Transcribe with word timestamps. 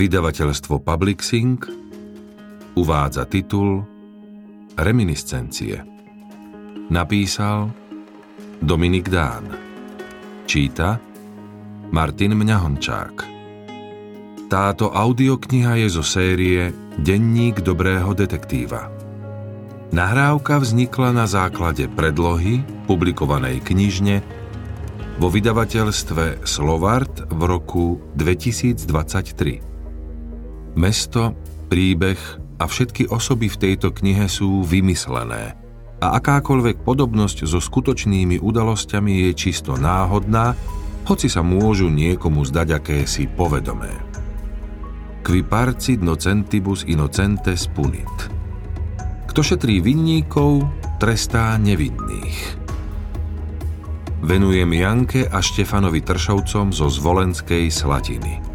Vydavateľstvo 0.00 0.80
Publixing 0.80 1.60
uvádza 2.72 3.28
titul 3.28 3.84
Reminiscencie. 4.80 5.76
Napísal 6.88 7.68
Dominik 8.64 9.12
Dán. 9.12 9.44
Číta 10.48 10.96
Martin 11.92 12.32
Mňahončák. 12.32 13.14
Táto 14.48 14.88
audiokniha 14.88 15.76
je 15.84 15.88
zo 15.92 16.00
série 16.00 16.72
Denník 16.96 17.60
dobrého 17.60 18.16
detektíva. 18.16 18.88
Nahrávka 19.92 20.64
vznikla 20.64 21.12
na 21.12 21.28
základe 21.28 21.92
predlohy 21.92 22.64
publikovanej 22.88 23.60
knižne 23.68 24.24
vo 25.20 25.28
vydavateľstve 25.28 26.48
Slovart 26.48 27.28
v 27.28 27.40
roku 27.44 28.00
2023. 28.16 29.69
Mesto, 30.78 31.34
príbeh 31.70 32.18
a 32.60 32.64
všetky 32.68 33.08
osoby 33.10 33.48
v 33.50 33.60
tejto 33.60 33.94
knihe 33.94 34.26
sú 34.30 34.62
vymyslené 34.66 35.60
a 36.00 36.16
akákoľvek 36.16 36.80
podobnosť 36.80 37.44
so 37.44 37.60
skutočnými 37.60 38.40
udalosťami 38.40 39.28
je 39.28 39.30
čisto 39.36 39.76
náhodná, 39.76 40.56
hoci 41.04 41.28
sa 41.28 41.44
môžu 41.44 41.92
niekomu 41.92 42.40
zdať 42.48 42.80
akési 42.80 43.28
povedomé. 43.28 43.92
Qui 45.20 45.44
parcid 45.44 46.00
nocentibus 46.00 46.88
innocentes 46.88 47.68
punit. 47.68 48.32
Kto 49.28 49.44
šetrí 49.44 49.84
vinníkov, 49.84 50.64
trestá 50.96 51.60
nevinných 51.60 52.60
venujem 54.20 54.68
Janke 54.76 55.24
a 55.24 55.40
Štefanovi 55.40 56.04
Tršovcom 56.04 56.76
zo 56.76 56.92
Zvolenskej 56.92 57.72
Slatiny. 57.72 58.49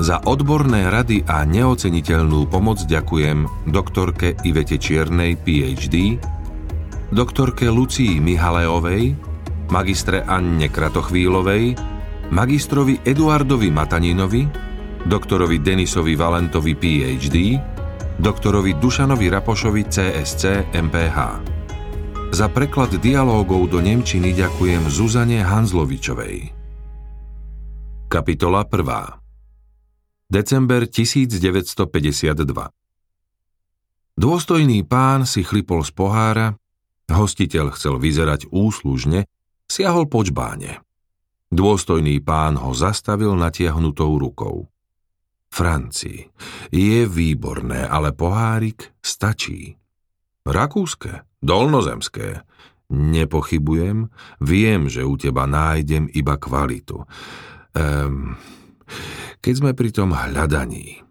Za 0.00 0.24
odborné 0.24 0.88
rady 0.88 1.20
a 1.28 1.44
neoceniteľnú 1.44 2.48
pomoc 2.48 2.80
ďakujem 2.88 3.68
doktorke 3.68 4.32
Ivete 4.40 4.80
Čiernej, 4.80 5.36
PhD, 5.36 6.16
doktorke 7.12 7.68
Lucii 7.68 8.16
Mihaleovej, 8.16 9.12
magistre 9.68 10.24
Anne 10.24 10.72
Kratochvílovej, 10.72 11.76
magistrovi 12.32 13.04
Eduardovi 13.04 13.68
Mataninovi, 13.68 14.42
doktorovi 15.04 15.60
Denisovi 15.60 16.16
Valentovi, 16.16 16.72
PhD, 16.72 17.36
doktorovi 18.16 18.80
Dušanovi 18.80 19.28
Rapošovi, 19.28 19.82
CSC, 19.92 20.72
MPH. 20.72 21.18
Za 22.32 22.48
preklad 22.48 22.96
dialógov 22.96 23.68
do 23.68 23.84
Nemčiny 23.84 24.32
ďakujem 24.32 24.88
Zuzane 24.88 25.44
Hanzlovičovej. 25.44 26.56
Kapitola 28.08 28.64
1. 28.64 29.21
December 30.32 30.88
1952 30.88 31.84
Dôstojný 34.16 34.80
pán 34.80 35.28
si 35.28 35.44
chlipol 35.44 35.84
z 35.84 35.92
pohára, 35.92 36.56
hostiteľ 37.04 37.76
chcel 37.76 38.00
vyzerať 38.00 38.48
úslužne, 38.48 39.28
siahol 39.68 40.08
po 40.08 40.24
čbáne. 40.24 40.80
Dôstojný 41.52 42.24
pán 42.24 42.56
ho 42.56 42.72
zastavil 42.72 43.36
natiahnutou 43.36 44.16
rukou. 44.16 44.72
Franci, 45.52 46.32
je 46.72 47.04
výborné, 47.04 47.84
ale 47.84 48.16
pohárik 48.16 48.88
stačí. 49.04 49.76
Rakúske, 50.48 51.28
dolnozemské. 51.44 52.40
Nepochybujem, 52.88 54.08
viem, 54.40 54.88
že 54.88 55.04
u 55.04 55.12
teba 55.20 55.44
nájdem 55.44 56.08
iba 56.08 56.40
kvalitu. 56.40 57.04
Ehm, 57.76 58.40
keď 59.42 59.54
sme 59.58 59.70
pri 59.74 59.90
tom 59.90 60.14
hľadaní. 60.14 61.02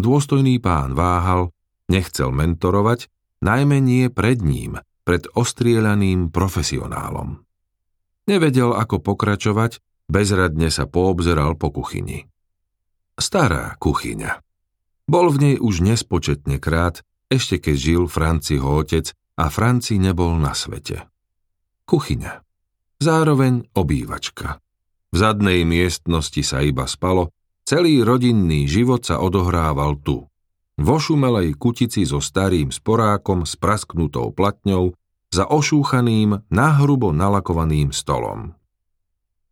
Dôstojný 0.00 0.58
pán 0.58 0.98
váhal, 0.98 1.54
nechcel 1.86 2.34
mentorovať, 2.34 3.06
najmä 3.44 3.78
nie 3.78 4.10
pred 4.10 4.42
ním, 4.42 4.82
pred 5.06 5.26
ostrieľaným 5.34 6.34
profesionálom. 6.34 7.42
Nevedel, 8.26 8.74
ako 8.74 9.02
pokračovať, 9.02 9.82
bezradne 10.06 10.70
sa 10.70 10.86
poobzeral 10.86 11.58
po 11.58 11.74
kuchyni. 11.74 12.26
Stará 13.18 13.74
kuchyňa. 13.78 14.42
Bol 15.06 15.30
v 15.34 15.38
nej 15.38 15.56
už 15.58 15.82
nespočetne 15.82 16.62
krát, 16.62 17.02
ešte 17.28 17.58
keď 17.58 17.76
žil 17.76 18.02
Franciho 18.06 18.64
otec 18.64 19.10
a 19.38 19.50
Franci 19.50 19.98
nebol 19.98 20.38
na 20.38 20.54
svete. 20.54 21.06
Kuchyňa. 21.84 22.32
Zároveň 23.02 23.66
obývačka. 23.74 24.62
V 25.12 25.16
zadnej 25.20 25.68
miestnosti 25.68 26.40
sa 26.40 26.64
iba 26.64 26.88
spalo, 26.88 27.30
celý 27.68 28.00
rodinný 28.00 28.64
život 28.64 29.04
sa 29.04 29.20
odohrával 29.20 30.00
tu. 30.00 30.24
Vo 30.80 30.96
šumelej 30.96 31.54
kutici 31.60 32.08
so 32.08 32.18
starým 32.18 32.72
sporákom 32.72 33.44
s 33.44 33.60
prasknutou 33.60 34.32
platňou 34.32 34.96
za 35.28 35.46
ošúchaným, 35.46 36.48
nahrubo 36.48 37.12
nalakovaným 37.12 37.92
stolom. 37.92 38.56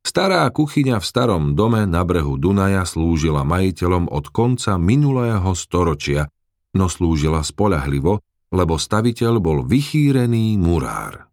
Stará 0.00 0.48
kuchyňa 0.48 0.97
v 0.97 1.04
starom 1.04 1.53
dome 1.53 1.84
na 1.84 2.00
brehu 2.09 2.41
Dunaja 2.41 2.88
slúžila 2.88 3.44
majiteľom 3.44 4.09
od 4.09 4.32
konca 4.32 4.81
minulého 4.81 5.53
storočia 5.53 6.32
no 6.75 6.87
slúžila 6.87 7.42
spolahlivo, 7.42 8.22
lebo 8.50 8.78
staviteľ 8.78 9.32
bol 9.42 9.59
vychýrený 9.66 10.59
murár. 10.59 11.29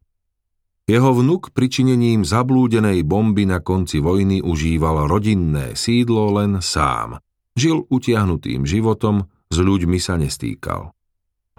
Jeho 0.88 1.12
vnuk 1.12 1.52
pričinením 1.52 2.24
zablúdenej 2.24 3.04
bomby 3.04 3.44
na 3.44 3.60
konci 3.60 4.00
vojny 4.00 4.40
užíval 4.40 5.12
rodinné 5.12 5.76
sídlo 5.76 6.32
len 6.40 6.64
sám. 6.64 7.20
Žil 7.60 7.92
utiahnutým 7.92 8.64
životom, 8.64 9.28
s 9.52 9.58
ľuďmi 9.60 10.00
sa 10.00 10.16
nestýkal. 10.16 10.96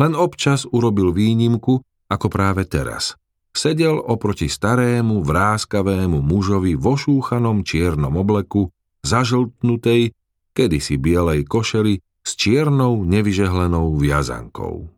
Len 0.00 0.12
občas 0.17 0.65
urobil 0.65 1.12
výnimku, 1.12 1.77
ako 2.09 2.27
práve 2.33 2.65
teraz. 2.65 3.21
Sedel 3.53 4.00
oproti 4.00 4.49
starému, 4.49 5.21
vráskavému 5.21 6.25
mužovi 6.25 6.72
vo 6.72 6.97
šúchanom 6.97 7.69
čiernom 7.69 8.17
obleku, 8.17 8.72
zažltnutej, 9.05 10.17
kedysi 10.56 10.97
bielej 10.97 11.44
košeli 11.44 12.00
s 12.25 12.31
čiernou 12.33 13.05
nevyžehlenou 13.05 13.93
viazankou. 14.00 14.88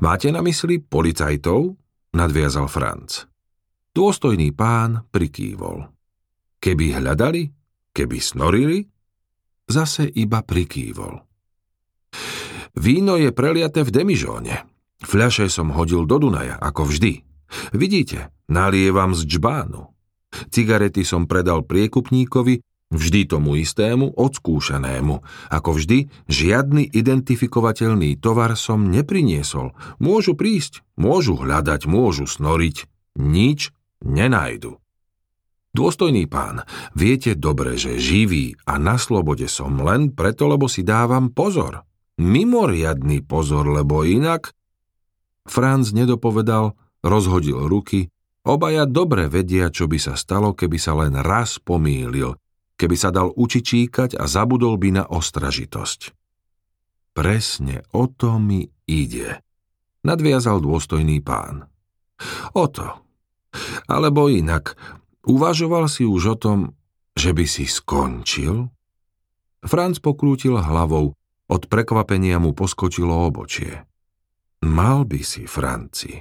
Máte 0.00 0.32
na 0.32 0.40
mysli 0.40 0.80
policajtov? 0.80 1.76
Nadviazal 2.14 2.66
Franc. 2.70 3.26
Dôstojný 3.90 4.54
pán 4.54 5.06
prikývol. 5.10 5.90
Keby 6.62 7.00
hľadali? 7.00 7.50
Keby 7.90 8.18
snorili? 8.22 8.78
Zase 9.66 10.06
iba 10.06 10.42
prikývol. 10.42 11.18
Víno 12.78 13.18
je 13.18 13.34
preliaté 13.34 13.82
v 13.82 13.90
demižóne. 13.90 14.66
Fľaše 15.02 15.50
som 15.50 15.74
hodil 15.74 16.06
do 16.06 16.22
Dunaja, 16.22 16.60
ako 16.60 16.86
vždy. 16.86 17.26
Vidíte, 17.74 18.30
nalievam 18.46 19.10
z 19.16 19.26
džbánu. 19.26 19.90
Cigarety 20.54 21.02
som 21.02 21.26
predal 21.26 21.66
priekupníkovi 21.66 22.62
Vždy 22.90 23.30
tomu 23.30 23.54
istému, 23.54 24.18
odskúšanému. 24.18 25.22
Ako 25.46 25.78
vždy, 25.78 26.10
žiadny 26.26 26.90
identifikovateľný 26.90 28.18
tovar 28.18 28.58
som 28.58 28.90
nepriniesol. 28.90 29.70
Môžu 30.02 30.34
prísť, 30.34 30.82
môžu 30.98 31.38
hľadať, 31.38 31.86
môžu 31.86 32.26
snoriť. 32.26 32.90
Nič 33.14 33.70
nenajdu. 34.02 34.82
Dôstojný 35.70 36.26
pán, 36.26 36.66
viete 36.98 37.38
dobre, 37.38 37.78
že 37.78 37.94
živý 38.02 38.58
a 38.66 38.74
na 38.82 38.98
slobode 38.98 39.46
som 39.46 39.78
len 39.86 40.10
preto, 40.10 40.50
lebo 40.50 40.66
si 40.66 40.82
dávam 40.82 41.30
pozor. 41.30 41.86
Mimoriadný 42.18 43.22
pozor, 43.22 43.70
lebo 43.70 44.02
inak... 44.02 44.50
Franz 45.46 45.94
nedopovedal, 45.94 46.74
rozhodil 47.06 47.70
ruky, 47.70 48.10
obaja 48.42 48.82
dobre 48.82 49.30
vedia, 49.30 49.70
čo 49.70 49.86
by 49.86 49.98
sa 50.02 50.14
stalo, 50.18 50.58
keby 50.58 50.78
sa 50.78 50.98
len 50.98 51.14
raz 51.14 51.62
pomýlil– 51.62 52.34
keby 52.80 52.96
sa 52.96 53.12
dal 53.12 53.28
učičíkať 53.36 54.16
a 54.16 54.24
zabudol 54.24 54.80
by 54.80 54.88
na 54.96 55.04
ostražitosť. 55.04 56.16
Presne 57.12 57.84
o 57.92 58.08
to 58.08 58.40
mi 58.40 58.64
ide, 58.88 59.44
nadviazal 60.08 60.64
dôstojný 60.64 61.20
pán. 61.20 61.68
O 62.56 62.64
to. 62.72 62.88
Alebo 63.90 64.32
inak, 64.32 64.78
uvažoval 65.28 65.90
si 65.92 66.08
už 66.08 66.22
o 66.32 66.36
tom, 66.38 66.58
že 67.12 67.36
by 67.36 67.44
si 67.44 67.68
skončil? 67.68 68.72
Franc 69.60 70.00
pokrútil 70.00 70.56
hlavou, 70.56 71.12
od 71.50 71.62
prekvapenia 71.66 72.38
mu 72.38 72.54
poskočilo 72.54 73.26
obočie. 73.28 73.84
Mal 74.64 75.04
by 75.04 75.20
si, 75.20 75.44
Franci. 75.44 76.14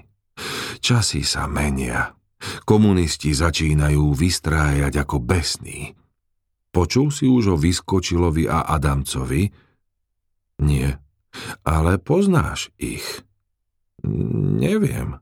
Časy 0.80 1.22
sa 1.22 1.46
menia. 1.46 2.16
Komunisti 2.64 3.36
začínajú 3.36 4.16
vystrájať 4.16 5.04
ako 5.04 5.22
besní. 5.22 5.99
Počul 6.70 7.10
si 7.10 7.26
už 7.26 7.54
o 7.54 7.58
Vyskočilovi 7.58 8.46
a 8.46 8.70
Adamcovi? 8.70 9.50
Nie. 10.62 11.02
Ale 11.66 11.98
poznáš 11.98 12.70
ich? 12.78 13.26
Neviem. 14.60 15.18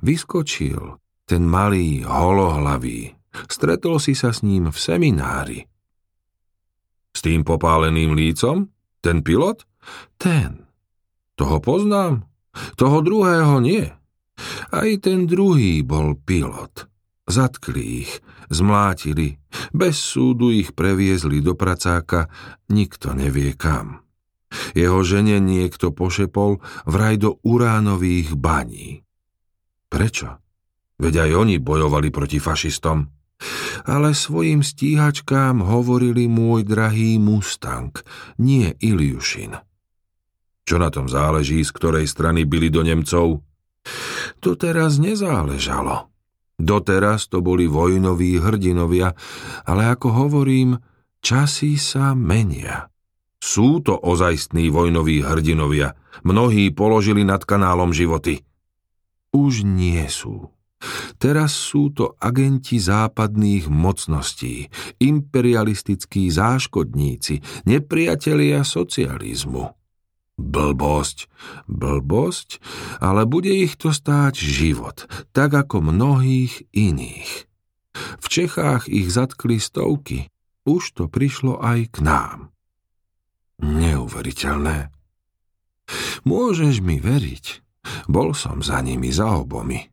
Vyskočil, 0.00 0.98
ten 1.28 1.42
malý, 1.44 2.06
holohlavý. 2.06 3.12
Stretol 3.50 4.00
si 4.00 4.16
sa 4.16 4.32
s 4.32 4.40
ním 4.40 4.72
v 4.72 4.78
seminári. 4.78 5.60
S 7.12 7.20
tým 7.20 7.44
popáleným 7.44 8.16
lícom? 8.16 8.68
Ten 9.04 9.20
pilot? 9.20 9.64
Ten. 10.16 10.64
Toho 11.36 11.60
poznám. 11.60 12.24
Toho 12.80 13.04
druhého 13.04 13.60
nie. 13.60 13.92
Aj 14.72 14.90
ten 15.00 15.28
druhý 15.28 15.84
bol 15.84 16.16
pilot. 16.16 16.88
Zatkli 17.26 18.06
ich, 18.06 18.22
zmlátili, 18.54 19.42
bez 19.74 19.98
súdu 19.98 20.54
ich 20.54 20.78
previezli 20.78 21.42
do 21.42 21.58
pracáka, 21.58 22.30
nikto 22.70 23.18
nevie 23.18 23.50
kam. 23.58 24.06
Jeho 24.78 25.02
žene 25.02 25.42
niekto 25.42 25.90
pošepol 25.90 26.62
vraj 26.86 27.18
do 27.18 27.42
uránových 27.42 28.38
baní. 28.38 29.02
Prečo? 29.90 30.38
Veď 31.02 31.28
aj 31.28 31.30
oni 31.34 31.56
bojovali 31.58 32.14
proti 32.14 32.38
fašistom. 32.38 33.10
Ale 33.84 34.16
svojim 34.16 34.64
stíhačkám 34.64 35.60
hovorili 35.60 36.24
môj 36.24 36.64
drahý 36.64 37.20
Mustang, 37.20 37.92
nie 38.40 38.72
Iliušin. 38.80 39.52
Čo 40.66 40.76
na 40.80 40.88
tom 40.88 41.06
záleží, 41.10 41.60
z 41.60 41.70
ktorej 41.74 42.06
strany 42.08 42.48
byli 42.48 42.72
do 42.72 42.80
Nemcov? 42.80 43.44
To 44.40 44.50
teraz 44.56 44.96
nezáležalo. 44.96 46.15
Doteraz 46.56 47.28
to 47.28 47.44
boli 47.44 47.68
vojnoví 47.68 48.40
hrdinovia, 48.40 49.12
ale 49.68 49.92
ako 49.92 50.08
hovorím, 50.24 50.80
časy 51.20 51.76
sa 51.76 52.16
menia. 52.16 52.88
Sú 53.36 53.84
to 53.84 53.94
ozajstní 54.00 54.72
vojnoví 54.72 55.20
hrdinovia. 55.20 55.92
Mnohí 56.24 56.72
položili 56.72 57.22
nad 57.22 57.44
kanálom 57.44 57.92
životy. 57.92 58.40
Už 59.36 59.68
nie 59.68 60.00
sú. 60.08 60.48
Teraz 61.16 61.56
sú 61.56 61.92
to 61.92 62.16
agenti 62.20 62.76
západných 62.76 63.68
mocností, 63.68 64.68
imperialistickí 65.00 66.28
záškodníci, 66.28 67.64
nepriatelia 67.64 68.64
socializmu. 68.64 69.72
Blbosť, 70.36 71.32
blbosť, 71.64 72.60
ale 73.00 73.24
bude 73.24 73.48
ich 73.48 73.80
to 73.80 73.88
stáť 73.88 74.36
život, 74.36 75.08
tak 75.32 75.56
ako 75.56 75.80
mnohých 75.80 76.68
iných. 76.76 77.48
V 78.20 78.26
Čechách 78.28 78.92
ich 78.92 79.08
zatkli 79.08 79.56
stovky, 79.56 80.28
už 80.68 80.92
to 80.92 81.04
prišlo 81.08 81.56
aj 81.64 81.88
k 81.88 81.96
nám. 82.04 82.52
Neuveriteľné. 83.64 84.92
Môžeš 86.28 86.84
mi 86.84 87.00
veriť, 87.00 87.64
bol 88.04 88.36
som 88.36 88.60
za 88.60 88.84
nimi 88.84 89.08
za 89.08 89.40
obomi. 89.40 89.88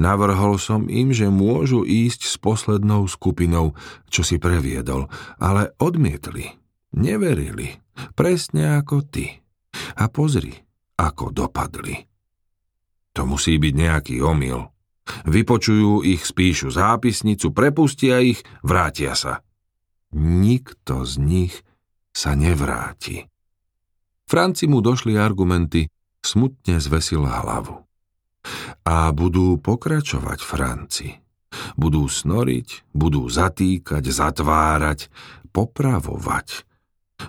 Navrhol 0.00 0.56
som 0.56 0.88
im, 0.88 1.12
že 1.12 1.28
môžu 1.28 1.84
ísť 1.84 2.24
s 2.24 2.34
poslednou 2.40 3.04
skupinou, 3.04 3.76
čo 4.08 4.24
si 4.24 4.40
previedol, 4.40 5.12
ale 5.36 5.76
odmietli. 5.76 6.56
Neverili, 6.94 7.74
presne 8.14 8.80
ako 8.80 9.02
ty. 9.04 9.43
A 9.98 10.10
pozri, 10.10 10.54
ako 10.98 11.30
dopadli. 11.30 11.94
To 13.14 13.22
musí 13.26 13.58
byť 13.62 13.74
nejaký 13.74 14.16
omyl. 14.22 14.74
Vypočujú 15.28 16.02
ich, 16.02 16.24
spíšu 16.24 16.72
zápisnicu, 16.74 17.52
prepustia 17.52 18.18
ich, 18.24 18.42
vrátia 18.64 19.14
sa. 19.14 19.44
Nikto 20.16 21.04
z 21.06 21.14
nich 21.20 21.54
sa 22.10 22.34
nevráti. 22.34 23.26
Franci 24.24 24.64
mu 24.66 24.80
došli 24.80 25.20
argumenty, 25.20 25.90
smutne 26.24 26.80
zvesil 26.80 27.22
hlavu. 27.28 27.84
A 28.88 29.12
budú 29.12 29.60
pokračovať 29.60 30.40
Franci. 30.40 31.08
Budú 31.78 32.08
snoriť, 32.10 32.90
budú 32.96 33.30
zatýkať, 33.30 34.02
zatvárať, 34.10 35.06
popravovať, 35.54 36.66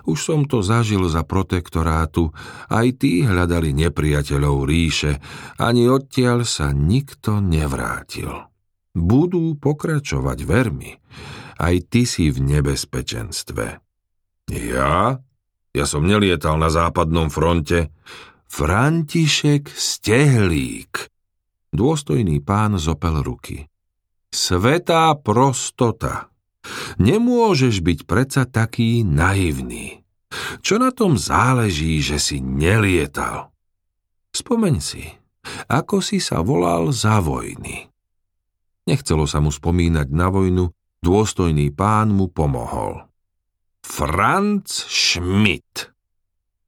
už 0.04 0.18
som 0.20 0.40
to 0.44 0.60
zažil 0.60 1.08
za 1.08 1.24
protektorátu, 1.24 2.34
aj 2.68 3.00
tí 3.00 3.24
hľadali 3.24 3.72
nepriateľov 3.72 4.68
ríše, 4.68 5.22
ani 5.56 5.88
odtiaľ 5.88 6.44
sa 6.44 6.76
nikto 6.76 7.40
nevrátil. 7.40 8.28
Budú 8.92 9.56
pokračovať 9.56 10.38
vermi, 10.44 10.92
aj 11.56 11.74
ty 11.88 12.04
si 12.04 12.28
v 12.28 12.44
nebezpečenstve. 12.44 13.66
Ja? 14.52 15.16
Ja 15.76 15.84
som 15.84 16.08
nelietal 16.08 16.56
na 16.56 16.72
západnom 16.72 17.28
fronte. 17.28 17.92
František 18.46 19.68
Stehlík. 19.68 21.12
Dôstojný 21.74 22.40
pán 22.40 22.80
zopel 22.80 23.20
ruky. 23.20 23.68
Svetá 24.32 25.12
prostota. 25.18 26.32
Nemôžeš 26.96 27.84
byť 27.84 27.98
predsa 28.08 28.42
taký 28.48 29.04
naivný. 29.04 30.06
Čo 30.60 30.82
na 30.82 30.90
tom 30.90 31.14
záleží, 31.14 32.02
že 32.02 32.18
si 32.18 32.42
nelietal? 32.42 33.54
Spomeň 34.34 34.76
si, 34.82 35.04
ako 35.70 36.02
si 36.02 36.18
sa 36.18 36.42
volal 36.42 36.90
za 36.92 37.22
vojny. 37.22 37.88
Nechcelo 38.86 39.26
sa 39.26 39.42
mu 39.42 39.50
spomínať 39.50 40.08
na 40.10 40.28
vojnu, 40.30 40.70
dôstojný 41.02 41.74
pán 41.74 42.14
mu 42.14 42.30
pomohol. 42.30 43.06
Franz 43.86 44.86
Schmidt. 44.90 45.94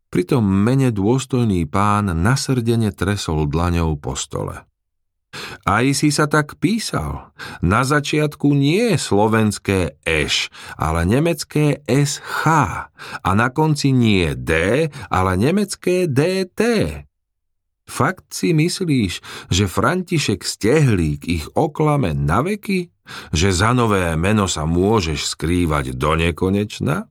Pri 0.09 0.23
tom 0.25 0.47
mene 0.47 0.94
dôstojný 0.94 1.67
pán 1.69 2.09
nasrdene 2.15 2.94
tresol 2.94 3.51
dlaňou 3.51 3.99
po 3.99 4.15
stole. 4.15 4.68
Aj 5.69 5.85
si 5.93 6.09
sa 6.09 6.25
tak 6.25 6.57
písal. 6.57 7.29
Na 7.61 7.85
začiatku 7.85 8.57
nie 8.57 8.97
slovenské 8.97 10.01
eš, 10.01 10.49
ale 10.81 11.05
nemecké 11.05 11.85
SH. 11.85 12.45
A 13.21 13.31
na 13.37 13.53
konci 13.53 13.93
nie 13.93 14.33
D, 14.33 14.53
ale 15.13 15.33
nemecké 15.37 16.09
DT. 16.09 16.61
Fakt 17.89 18.37
si 18.37 18.53
myslíš, 18.53 19.25
že 19.49 19.65
František 19.65 20.45
Stehlík 20.45 21.25
ich 21.25 21.49
oklame 21.57 22.13
na 22.13 22.45
veky? 22.45 22.93
Že 23.33 23.49
za 23.53 23.71
nové 23.73 24.13
meno 24.21 24.45
sa 24.45 24.69
môžeš 24.69 25.37
skrývať 25.37 25.97
do 25.97 26.13
nekonečna? 26.17 27.09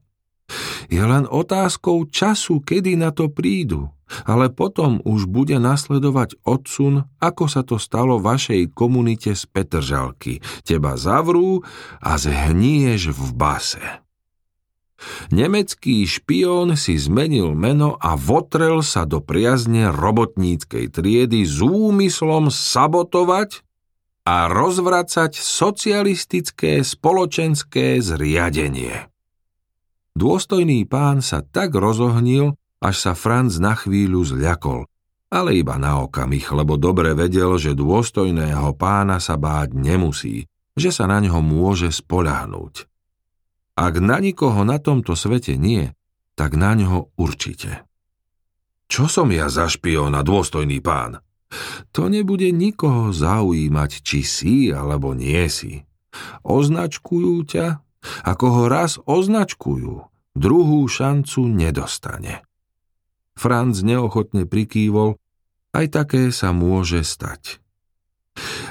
Je 0.86 1.02
len 1.02 1.26
otázkou 1.26 2.06
času, 2.06 2.62
kedy 2.62 2.94
na 2.94 3.10
to 3.10 3.26
prídu 3.28 3.90
ale 4.24 4.48
potom 4.52 5.00
už 5.04 5.28
bude 5.28 5.56
nasledovať 5.60 6.40
odsun, 6.44 7.08
ako 7.20 7.44
sa 7.46 7.62
to 7.62 7.76
stalo 7.76 8.16
vašej 8.18 8.72
komunite 8.72 9.32
z 9.36 9.42
Petržalky. 9.48 10.40
Teba 10.64 10.98
zavrú 10.98 11.62
a 12.00 12.16
zhnieš 12.16 13.12
v 13.14 13.24
base. 13.36 13.84
Nemecký 15.30 16.02
špión 16.10 16.74
si 16.74 16.98
zmenil 16.98 17.54
meno 17.54 17.94
a 18.02 18.18
votrel 18.18 18.82
sa 18.82 19.06
do 19.06 19.22
priazne 19.22 19.94
robotníckej 19.94 20.90
triedy 20.90 21.46
s 21.46 21.62
úmyslom 21.62 22.50
sabotovať 22.50 23.62
a 24.26 24.50
rozvracať 24.50 25.38
socialistické 25.38 26.82
spoločenské 26.82 28.02
zriadenie. 28.02 29.06
Dôstojný 30.18 30.82
pán 30.82 31.22
sa 31.22 31.46
tak 31.46 31.78
rozohnil, 31.78 32.58
až 32.78 32.96
sa 32.98 33.12
Franz 33.18 33.58
na 33.58 33.74
chvíľu 33.74 34.22
zľakol, 34.22 34.86
ale 35.28 35.60
iba 35.60 35.76
na 35.76 36.00
okamih, 36.00 36.46
lebo 36.56 36.80
dobre 36.80 37.12
vedel, 37.12 37.60
že 37.60 37.76
dôstojného 37.76 38.72
pána 38.78 39.20
sa 39.20 39.36
báť 39.36 39.76
nemusí, 39.76 40.48
že 40.78 40.88
sa 40.94 41.04
na 41.10 41.20
ňo 41.20 41.44
môže 41.44 41.92
spoľahnúť. 41.92 42.88
Ak 43.78 43.94
na 44.02 44.18
nikoho 44.18 44.64
na 44.66 44.80
tomto 44.80 45.14
svete 45.14 45.54
nie, 45.54 45.92
tak 46.34 46.56
na 46.56 46.74
ňo 46.74 47.14
určite. 47.18 47.86
Čo 48.88 49.06
som 49.06 49.28
ja 49.28 49.52
za 49.52 49.68
špióna, 49.68 50.24
dôstojný 50.24 50.80
pán? 50.80 51.20
To 51.92 52.08
nebude 52.08 52.48
nikoho 52.50 53.12
zaujímať, 53.12 53.90
či 54.00 54.24
si 54.24 54.56
alebo 54.72 55.12
nie 55.12 55.44
si. 55.52 55.84
Označkujú 56.42 57.34
ťa, 57.44 57.66
ako 58.24 58.46
ho 58.48 58.62
raz 58.66 58.96
označkujú, 59.04 59.94
druhú 60.32 60.80
šancu 60.88 61.40
nedostane. 61.52 62.47
Franz 63.38 63.86
neochotne 63.86 64.44
prikývol, 64.50 65.14
aj 65.70 65.86
také 65.94 66.34
sa 66.34 66.50
môže 66.50 67.06
stať. 67.06 67.62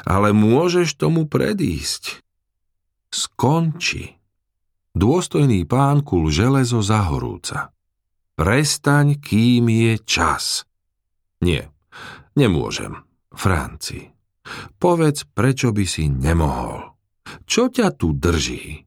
Ale 0.04 0.36
môžeš 0.36 1.00
tomu 1.00 1.24
predísť. 1.28 2.20
Skonči. 3.08 4.20
Dôstojný 4.92 5.64
pán 5.64 6.04
kul 6.04 6.28
železo 6.28 6.84
zahorúca. 6.84 7.72
Prestaň, 8.36 9.18
kým 9.18 9.72
je 9.72 9.94
čas. 10.04 10.68
Nie, 11.40 11.72
nemôžem. 12.36 13.08
Franci, 13.38 14.10
povedz, 14.82 15.30
prečo 15.30 15.70
by 15.70 15.86
si 15.86 16.10
nemohol. 16.10 16.98
Čo 17.46 17.70
ťa 17.70 17.94
tu 17.94 18.18
drží? 18.18 18.87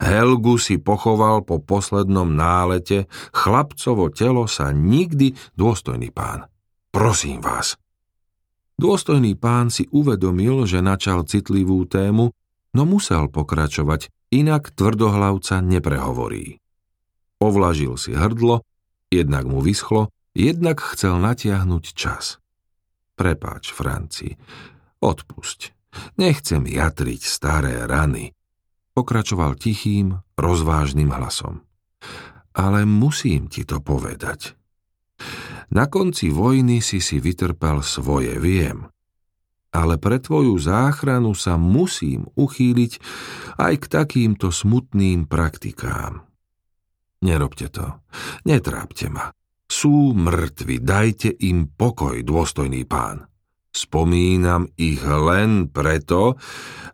Helgu 0.00 0.56
si 0.56 0.80
pochoval 0.80 1.44
po 1.44 1.60
poslednom 1.60 2.32
nálete, 2.32 3.04
chlapcovo 3.36 4.08
telo 4.08 4.48
sa 4.48 4.72
nikdy, 4.72 5.36
dôstojný 5.60 6.08
pán. 6.08 6.48
Prosím 6.88 7.44
vás. 7.44 7.76
Dôstojný 8.80 9.36
pán 9.36 9.68
si 9.68 9.84
uvedomil, 9.92 10.64
že 10.64 10.80
načal 10.80 11.28
citlivú 11.28 11.84
tému, 11.84 12.32
no 12.72 12.82
musel 12.88 13.28
pokračovať, 13.28 14.08
inak 14.32 14.72
tvrdohlavca 14.72 15.60
neprehovorí. 15.60 16.64
Ovlažil 17.36 18.00
si 18.00 18.16
hrdlo, 18.16 18.64
jednak 19.12 19.44
mu 19.44 19.60
vyschlo, 19.60 20.08
jednak 20.32 20.80
chcel 20.80 21.20
natiahnuť 21.20 21.84
čas. 21.92 22.40
Prepáč, 23.20 23.76
Franci, 23.76 24.32
odpusť. 25.04 25.76
Nechcem 26.16 26.64
jatriť 26.64 27.20
staré 27.20 27.84
rany. 27.84 28.32
Pokračoval 29.00 29.56
tichým, 29.56 30.20
rozvážnym 30.36 31.08
hlasom. 31.08 31.64
Ale 32.52 32.84
musím 32.84 33.48
ti 33.48 33.64
to 33.64 33.80
povedať. 33.80 34.52
Na 35.72 35.88
konci 35.88 36.28
vojny 36.28 36.84
si 36.84 37.00
si 37.00 37.16
vytrpel 37.16 37.80
svoje, 37.80 38.36
viem. 38.36 38.92
Ale 39.72 39.96
pre 39.96 40.20
tvoju 40.20 40.52
záchranu 40.60 41.32
sa 41.32 41.56
musím 41.56 42.28
uchýliť 42.36 42.92
aj 43.56 43.74
k 43.80 43.84
takýmto 43.88 44.52
smutným 44.52 45.24
praktikám. 45.24 46.20
Nerobte 47.24 47.72
to. 47.72 48.04
Netrápte 48.44 49.08
ma. 49.08 49.32
Sú 49.64 50.12
mŕtvi, 50.12 50.76
dajte 50.76 51.32
im 51.40 51.72
pokoj, 51.72 52.20
dôstojný 52.20 52.84
pán. 52.84 53.29
Spomínam 53.70 54.66
ich 54.74 55.00
len 55.02 55.70
preto, 55.70 56.34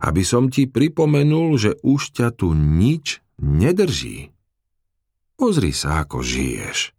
aby 0.01 0.21
som 0.21 0.53
ti 0.53 0.69
pripomenul, 0.69 1.57
že 1.57 1.71
už 1.81 2.13
ťa 2.13 2.27
tu 2.37 2.53
nič 2.53 3.21
nedrží. 3.41 4.29
Pozri 5.37 5.73
sa, 5.73 6.05
ako 6.05 6.21
žiješ. 6.21 6.93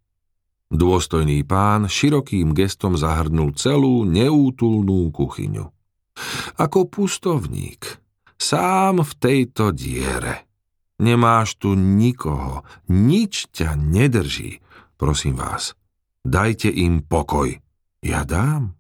Dôstojný 0.69 1.47
pán 1.49 1.89
širokým 1.89 2.53
gestom 2.53 2.99
zahrnul 2.99 3.57
celú 3.57 4.05
neútulnú 4.05 5.09
kuchyňu. 5.15 5.67
Ako 6.59 6.91
pustovník, 6.91 8.03
sám 8.37 9.07
v 9.07 9.13
tejto 9.17 9.71
diere– 9.71 10.45
Nemáš 10.99 11.63
tu 11.63 11.79
nikoho, 11.79 12.67
nič 12.91 13.55
ťa 13.55 13.79
nedrží. 13.79 14.59
Prosím 14.99 15.39
vás, 15.39 15.79
dajte 16.27 16.75
im 16.75 17.07
pokoj. 17.07 17.55
Ja 18.03 18.27
dám. 18.27 18.78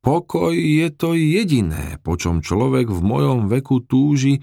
Pokoj 0.00 0.56
je 0.56 0.88
to 0.96 1.12
jediné, 1.12 2.00
po 2.00 2.16
čom 2.16 2.40
človek 2.40 2.88
v 2.88 3.00
mojom 3.04 3.52
veku 3.52 3.84
túži, 3.84 4.40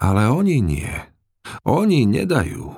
ale 0.00 0.32
oni 0.32 0.64
nie. 0.64 0.92
Oni 1.68 2.08
nedajú. 2.08 2.72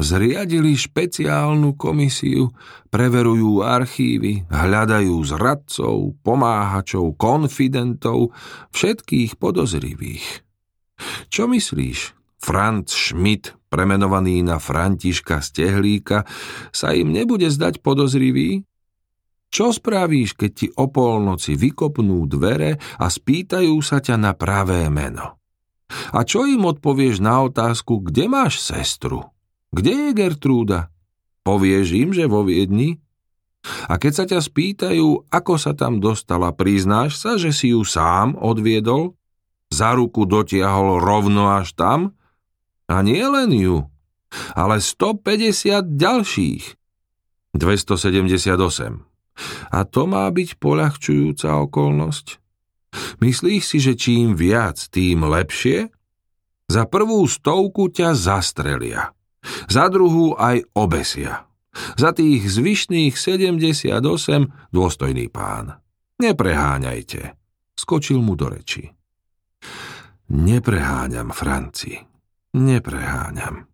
Zriadili 0.00 0.76
špeciálnu 0.76 1.76
komisiu, 1.76 2.52
preverujú 2.88 3.60
archívy, 3.60 4.48
hľadajú 4.48 5.16
zradcov, 5.24 6.16
pomáhačov, 6.24 7.16
konfidentov, 7.20 8.32
všetkých 8.72 9.36
podozrivých. 9.36 10.44
Čo 11.28 11.48
myslíš, 11.48 12.16
Franz 12.40 12.92
Schmidt, 12.96 13.56
premenovaný 13.68 14.40
na 14.40 14.56
Františka 14.56 15.44
Stehlíka, 15.44 16.24
sa 16.72 16.96
im 16.96 17.12
nebude 17.12 17.48
zdať 17.52 17.84
podozrivý? 17.84 18.64
Čo 19.50 19.74
spravíš, 19.74 20.38
keď 20.38 20.50
ti 20.54 20.66
o 20.70 20.86
polnoci 20.86 21.58
vykopnú 21.58 22.22
dvere 22.30 22.78
a 23.02 23.06
spýtajú 23.10 23.74
sa 23.82 23.98
ťa 23.98 24.14
na 24.14 24.32
pravé 24.38 24.86
meno? 24.86 25.42
A 26.14 26.22
čo 26.22 26.46
im 26.46 26.70
odpovieš 26.70 27.18
na 27.18 27.42
otázku, 27.42 27.98
kde 28.06 28.30
máš 28.30 28.62
sestru? 28.62 29.26
Kde 29.74 29.90
je 29.90 30.10
Gertrúda? 30.14 30.94
Povieš 31.42 31.88
im, 31.98 32.14
že 32.14 32.30
vo 32.30 32.46
Viedni? 32.46 33.02
A 33.90 33.98
keď 33.98 34.12
sa 34.14 34.24
ťa 34.24 34.38
spýtajú, 34.38 35.28
ako 35.28 35.54
sa 35.58 35.74
tam 35.74 35.98
dostala, 35.98 36.54
priznáš 36.54 37.18
sa, 37.18 37.34
že 37.34 37.50
si 37.50 37.74
ju 37.74 37.82
sám 37.82 38.38
odviedol? 38.38 39.18
Za 39.70 39.98
ruku 39.98 40.30
dotiahol 40.30 41.02
rovno 41.02 41.50
až 41.50 41.74
tam? 41.74 42.14
A 42.86 43.02
nie 43.02 43.22
len 43.22 43.50
ju, 43.50 43.86
ale 44.54 44.78
150 44.78 45.98
ďalších. 45.98 46.64
278. 47.54 49.09
A 49.72 49.84
to 49.88 50.04
má 50.04 50.28
byť 50.28 50.58
poľahčujúca 50.60 51.60
okolnosť? 51.66 52.26
Myslíš 53.22 53.62
si, 53.62 53.78
že 53.78 53.94
čím 53.94 54.34
viac, 54.34 54.76
tým 54.90 55.22
lepšie? 55.22 55.90
Za 56.70 56.86
prvú 56.86 57.26
stovku 57.26 57.90
ťa 57.90 58.14
zastrelia. 58.14 59.14
Za 59.66 59.90
druhú 59.90 60.36
aj 60.36 60.66
obesia. 60.76 61.46
Za 61.94 62.10
tých 62.10 62.50
zvyšných 62.50 63.14
78 63.14 63.94
dôstojný 64.74 65.26
pán. 65.30 65.78
Nepreháňajte. 66.18 67.38
Skočil 67.78 68.20
mu 68.20 68.36
do 68.36 68.52
reči. 68.52 68.90
Nepreháňam, 70.30 71.32
Franci. 71.32 71.96
Nepreháňam. 72.54 73.66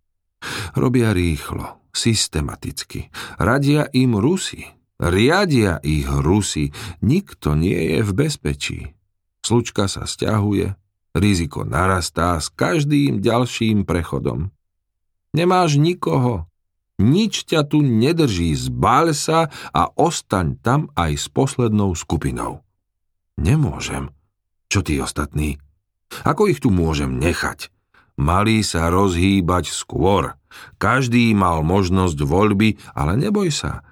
Robia 0.77 1.11
rýchlo, 1.11 1.89
systematicky. 1.91 3.09
Radia 3.41 3.89
im 3.91 4.15
Rusi. 4.15 4.76
Riadia 4.97 5.77
ich 5.85 6.09
Rusi. 6.09 6.73
Nikto 7.05 7.53
nie 7.53 7.97
je 7.97 7.99
v 8.01 8.11
bezpečí. 8.13 8.79
Slučka 9.45 9.85
sa 9.85 10.09
stiahuje, 10.09 10.73
riziko 11.13 11.63
narastá 11.63 12.41
s 12.41 12.49
každým 12.49 13.21
ďalším 13.21 13.85
prechodom. 13.85 14.49
Nemáš 15.37 15.77
nikoho, 15.77 16.49
nič 16.97 17.45
ťa 17.45 17.61
tu 17.69 17.85
nedrží, 17.85 18.57
zbal 18.57 19.13
sa 19.13 19.53
a 19.69 19.93
ostaň 19.93 20.57
tam 20.65 20.89
aj 20.97 21.11
s 21.13 21.25
poslednou 21.29 21.93
skupinou. 21.93 22.65
Nemôžem. 23.37 24.09
Čo 24.67 24.81
tí 24.81 24.97
ostatní? 24.97 25.61
Ako 26.25 26.49
ich 26.49 26.57
tu 26.57 26.73
môžem 26.73 27.21
nechať? 27.21 27.69
Mali 28.17 28.65
sa 28.65 28.89
rozhýbať 28.89 29.69
skôr. 29.69 30.33
Každý 30.81 31.37
mal 31.37 31.61
možnosť 31.61 32.17
voľby, 32.17 32.81
ale 32.97 33.13
neboj 33.13 33.53
sa. 33.53 33.85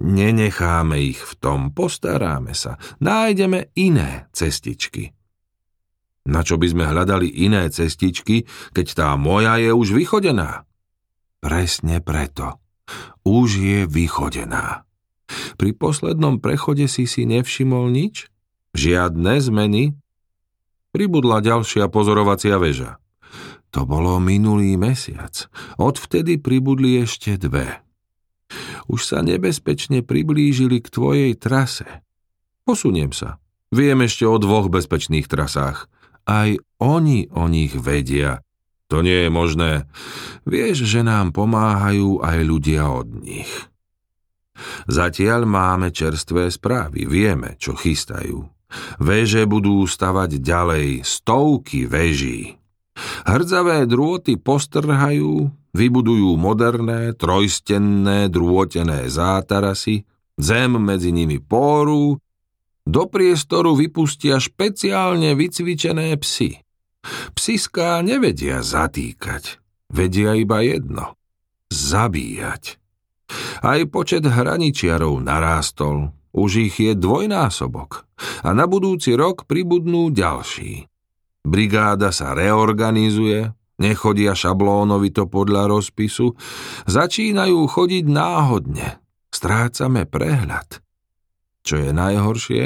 Nenecháme 0.00 0.96
ich 1.02 1.20
v 1.20 1.32
tom, 1.36 1.60
postaráme 1.74 2.56
sa. 2.56 2.80
Nájdeme 3.02 3.74
iné 3.76 4.30
cestičky. 4.32 5.12
Na 6.22 6.46
čo 6.46 6.54
by 6.54 6.66
sme 6.70 6.84
hľadali 6.86 7.26
iné 7.26 7.66
cestičky, 7.66 8.46
keď 8.70 8.86
tá 8.94 9.08
moja 9.18 9.58
je 9.58 9.74
už 9.74 9.92
vychodená? 9.92 10.64
Presne 11.42 11.98
preto. 11.98 12.62
Už 13.26 13.58
je 13.58 13.78
vychodená. 13.90 14.86
Pri 15.58 15.74
poslednom 15.74 16.38
prechode 16.38 16.86
si 16.86 17.10
si 17.10 17.26
nevšimol 17.26 17.90
nič? 17.90 18.30
Žiadne 18.78 19.32
zmeny? 19.42 19.98
Pribudla 20.94 21.42
ďalšia 21.42 21.90
pozorovacia 21.90 22.60
väža. 22.60 23.02
To 23.72 23.88
bolo 23.88 24.20
minulý 24.20 24.76
mesiac. 24.76 25.48
Odvtedy 25.80 26.36
pribudli 26.36 27.00
ešte 27.00 27.40
dve. 27.40 27.80
Už 28.90 29.06
sa 29.06 29.22
nebezpečne 29.22 30.02
priblížili 30.02 30.82
k 30.82 30.88
tvojej 30.88 31.32
trase. 31.38 31.86
Posuniem 32.62 33.10
sa. 33.10 33.42
Viem 33.72 34.04
ešte 34.04 34.28
o 34.28 34.36
dvoch 34.36 34.68
bezpečných 34.68 35.26
trasách. 35.26 35.88
Aj 36.28 36.54
oni 36.78 37.26
o 37.32 37.48
nich 37.50 37.74
vedia. 37.74 38.44
To 38.92 39.00
nie 39.00 39.26
je 39.26 39.30
možné. 39.32 39.72
Vieš, 40.44 40.84
že 40.84 41.00
nám 41.00 41.32
pomáhajú 41.32 42.20
aj 42.20 42.38
ľudia 42.44 42.92
od 42.92 43.08
nich. 43.24 43.48
Zatiaľ 44.86 45.48
máme 45.48 45.90
čerstvé 45.90 46.52
správy, 46.52 47.08
vieme, 47.08 47.56
čo 47.56 47.72
chystajú. 47.72 48.44
Veže 49.00 49.48
budú 49.48 49.84
stavať 49.88 50.38
ďalej, 50.38 50.88
stovky 51.02 51.88
veží. 51.88 52.60
Hrdzavé 53.24 53.88
drôty 53.88 54.36
postrhajú, 54.36 55.48
vybudujú 55.72 56.36
moderné, 56.36 57.16
trojstenné, 57.16 58.28
drôtené 58.28 59.08
zátarasy, 59.08 60.04
zem 60.36 60.76
medzi 60.80 61.12
nimi 61.12 61.40
póru, 61.40 62.20
do 62.82 63.02
priestoru 63.06 63.78
vypustia 63.78 64.42
špeciálne 64.42 65.38
vycvičené 65.38 66.12
psy. 66.18 66.60
Psiská 67.34 67.98
nevedia 68.02 68.62
zatýkať, 68.62 69.58
vedia 69.90 70.38
iba 70.38 70.62
jedno– 70.62 71.18
zabíjať. 71.72 72.78
Aj 73.64 73.80
počet 73.88 74.28
hraničiarov 74.28 75.22
narástol, 75.24 76.12
už 76.32 76.72
ich 76.72 76.76
je 76.80 76.92
dvojnásobok 76.92 78.04
a 78.44 78.50
na 78.52 78.68
budúci 78.68 79.16
rok 79.16 79.48
pribudnú 79.48 80.12
ďalší. 80.12 80.88
Brigáda 81.42 82.14
sa 82.14 82.36
reorganizuje, 82.38 83.50
nechodia 83.80 84.36
šablónovito 84.36 85.28
podľa 85.28 85.70
rozpisu, 85.70 86.36
začínajú 86.84 87.60
chodiť 87.68 88.04
náhodne, 88.08 89.00
strácame 89.32 90.04
prehľad. 90.04 90.82
Čo 91.62 91.78
je 91.78 91.90
najhoršie, 91.94 92.62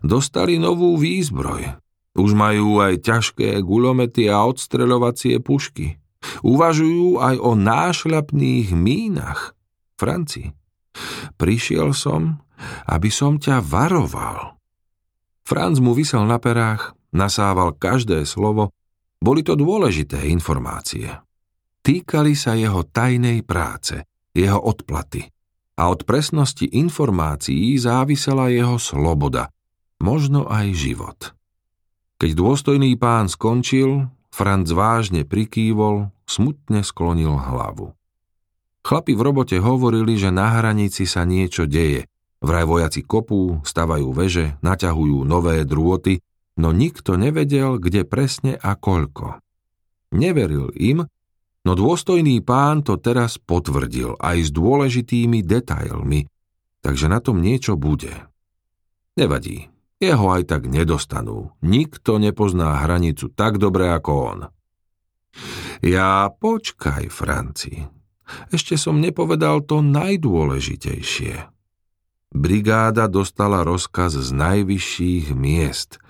dostali 0.00 0.56
novú 0.56 0.96
výzbroj. 0.96 1.76
Už 2.14 2.30
majú 2.32 2.78
aj 2.78 3.02
ťažké 3.04 3.58
gulomety 3.60 4.30
a 4.30 4.46
odstreľovacie 4.46 5.42
pušky. 5.42 5.98
Uvažujú 6.40 7.20
aj 7.20 7.36
o 7.42 7.52
nášľapných 7.58 8.72
mínach. 8.72 9.52
Franci, 9.98 10.54
prišiel 11.36 11.92
som, 11.92 12.40
aby 12.88 13.10
som 13.12 13.36
ťa 13.36 13.60
varoval. 13.60 14.56
Franc 15.44 15.76
mu 15.82 15.92
vysel 15.92 16.24
na 16.24 16.40
perách 16.40 16.96
nasával 17.14 17.76
každé 17.76 18.26
slovo, 18.26 18.74
boli 19.20 19.42
to 19.46 19.54
dôležité 19.58 20.26
informácie. 20.30 21.10
Týkali 21.84 22.32
sa 22.32 22.56
jeho 22.56 22.80
tajnej 22.86 23.44
práce, 23.44 24.02
jeho 24.32 24.56
odplaty. 24.56 25.28
A 25.74 25.90
od 25.90 26.06
presnosti 26.06 26.70
informácií 26.70 27.74
závisela 27.76 28.48
jeho 28.48 28.78
sloboda, 28.78 29.50
možno 29.98 30.46
aj 30.46 30.66
život. 30.72 31.18
Keď 32.16 32.30
dôstojný 32.32 32.94
pán 32.94 33.26
skončil, 33.26 34.06
Franc 34.30 34.70
vážne 34.70 35.26
prikývol, 35.26 36.14
smutne 36.24 36.86
sklonil 36.86 37.34
hlavu. 37.36 37.92
Chlapi 38.84 39.12
v 39.16 39.22
robote 39.24 39.56
hovorili, 39.58 40.18
že 40.18 40.28
na 40.28 40.60
hranici 40.60 41.08
sa 41.08 41.24
niečo 41.24 41.64
deje. 41.64 42.04
Vraj 42.44 42.68
vojaci 42.68 43.00
kopú, 43.00 43.64
stavajú 43.64 44.12
veže, 44.12 44.60
naťahujú 44.60 45.24
nové 45.24 45.64
drôty, 45.64 46.20
no 46.60 46.70
nikto 46.70 47.18
nevedel, 47.18 47.78
kde 47.78 48.06
presne 48.06 48.54
a 48.58 48.78
koľko. 48.78 49.42
Neveril 50.14 50.70
im, 50.78 51.06
no 51.66 51.72
dôstojný 51.74 52.38
pán 52.44 52.86
to 52.86 53.00
teraz 53.00 53.40
potvrdil 53.42 54.14
aj 54.22 54.36
s 54.46 54.50
dôležitými 54.54 55.42
detailmi, 55.42 56.30
takže 56.84 57.10
na 57.10 57.18
tom 57.18 57.42
niečo 57.42 57.74
bude. 57.74 58.14
Nevadí, 59.14 59.70
jeho 60.02 60.26
aj 60.34 60.50
tak 60.50 60.62
nedostanú. 60.66 61.54
Nikto 61.62 62.18
nepozná 62.18 62.82
hranicu 62.82 63.30
tak 63.30 63.62
dobre 63.62 63.90
ako 63.94 64.12
on. 64.12 64.40
Ja 65.82 66.30
počkaj, 66.30 67.10
Franci. 67.10 67.86
Ešte 68.50 68.80
som 68.80 69.02
nepovedal 69.02 69.66
to 69.66 69.84
najdôležitejšie. 69.84 71.50
Brigáda 72.34 73.06
dostala 73.06 73.62
rozkaz 73.62 74.18
z 74.18 74.30
najvyšších 74.34 75.30
miest. 75.38 76.02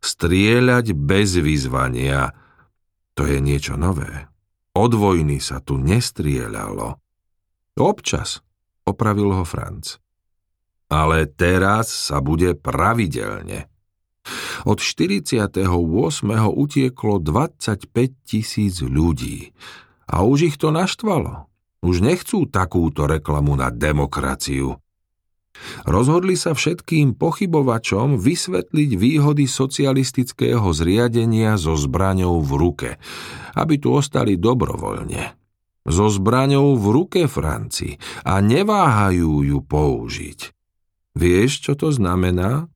Strieľať 0.00 0.96
bez 0.96 1.36
vyzvania. 1.36 2.32
To 3.14 3.28
je 3.28 3.38
niečo 3.38 3.76
nové. 3.76 4.28
Od 4.72 4.92
vojny 4.96 5.38
sa 5.40 5.60
tu 5.60 5.76
nestrieľalo. 5.76 6.96
Občas, 7.76 8.40
opravil 8.88 9.36
ho 9.36 9.44
Franc 9.44 10.00
ale 10.90 11.30
teraz 11.30 11.86
sa 12.10 12.18
bude 12.18 12.58
pravidelne. 12.58 13.70
Od 14.66 14.82
48. 14.82 15.64
utieklo 16.44 17.14
25 17.22 17.88
tisíc 18.26 18.82
ľudí 18.84 19.54
a 20.10 20.26
už 20.26 20.52
ich 20.52 20.56
to 20.60 20.74
naštvalo. 20.74 21.48
Už 21.80 22.04
nechcú 22.04 22.44
takúto 22.44 23.08
reklamu 23.08 23.56
na 23.56 23.72
demokraciu. 23.72 24.76
Rozhodli 25.84 26.34
sa 26.36 26.56
všetkým 26.56 27.16
pochybovačom 27.16 28.16
vysvetliť 28.16 28.90
výhody 28.96 29.44
socialistického 29.44 30.64
zriadenia 30.72 31.56
so 31.60 31.76
zbraňou 31.76 32.40
v 32.40 32.52
ruke, 32.56 32.90
aby 33.56 33.74
tu 33.76 33.92
ostali 33.94 34.36
dobrovoľne. 34.40 35.36
So 35.88 36.12
zbraňou 36.12 36.76
v 36.76 36.86
ruke 36.92 37.20
Franci 37.24 37.96
a 38.22 38.38
neváhajú 38.44 39.44
ju 39.44 39.58
použiť. 39.64 40.40
Vieš, 41.16 41.50
čo 41.66 41.72
to 41.74 41.88
znamená? 41.90 42.68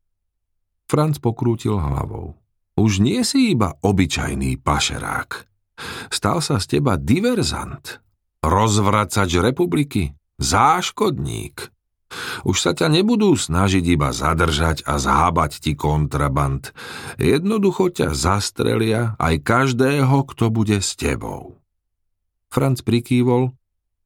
Franc 0.88 1.21
pokrútil 1.21 1.76
hlavou. 1.79 2.37
Už 2.75 2.99
nie 2.99 3.23
si 3.23 3.55
iba 3.55 3.79
obyčajný 3.79 4.59
pašerák. 4.59 5.47
Stal 6.11 6.43
sa 6.43 6.59
z 6.59 6.79
teba 6.79 6.99
diverzant, 6.99 8.03
rozvracač 8.43 9.38
republiky, 9.38 10.14
záškodník. 10.38 11.74
Už 12.44 12.56
sa 12.61 12.73
ťa 12.76 12.90
nebudú 12.90 13.35
snažiť 13.35 13.85
iba 13.87 14.11
zadržať 14.12 14.85
a 14.85 15.00
zhábať 15.00 15.62
ti 15.62 15.73
kontraband. 15.75 16.75
Jednoducho 17.16 17.90
ťa 17.90 18.12
zastrelia 18.14 19.18
aj 19.18 19.42
každého, 19.42 20.26
kto 20.30 20.50
bude 20.50 20.78
s 20.78 20.94
tebou. 20.99 21.59
Franc 22.50 22.86
prikývol, 22.86 23.54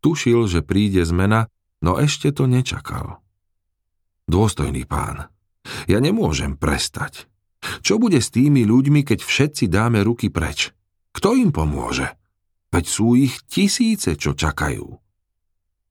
tušil, 0.00 0.48
že 0.48 0.64
príde 0.64 1.04
zmena, 1.04 1.52
no 1.84 2.00
ešte 2.00 2.32
to 2.32 2.48
nečakal. 2.48 3.20
Dôstojný 4.28 4.84
pán, 4.84 5.28
ja 5.88 5.98
nemôžem 6.00 6.56
prestať. 6.56 7.28
Čo 7.82 7.98
bude 7.98 8.22
s 8.22 8.30
tými 8.30 8.62
ľuďmi, 8.64 9.02
keď 9.02 9.24
všetci 9.24 9.64
dáme 9.66 10.00
ruky 10.06 10.30
preč? 10.30 10.70
Kto 11.12 11.34
im 11.34 11.50
pomôže? 11.50 12.14
Veď 12.70 12.84
sú 12.86 13.16
ich 13.16 13.42
tisíce, 13.48 14.14
čo 14.14 14.36
čakajú. 14.36 15.07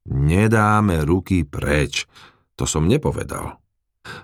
Nedáme 0.08 1.04
ruky 1.04 1.43
preč, 1.43 2.08
to 2.56 2.63
som 2.63 2.88
nepovedal. 2.88 3.60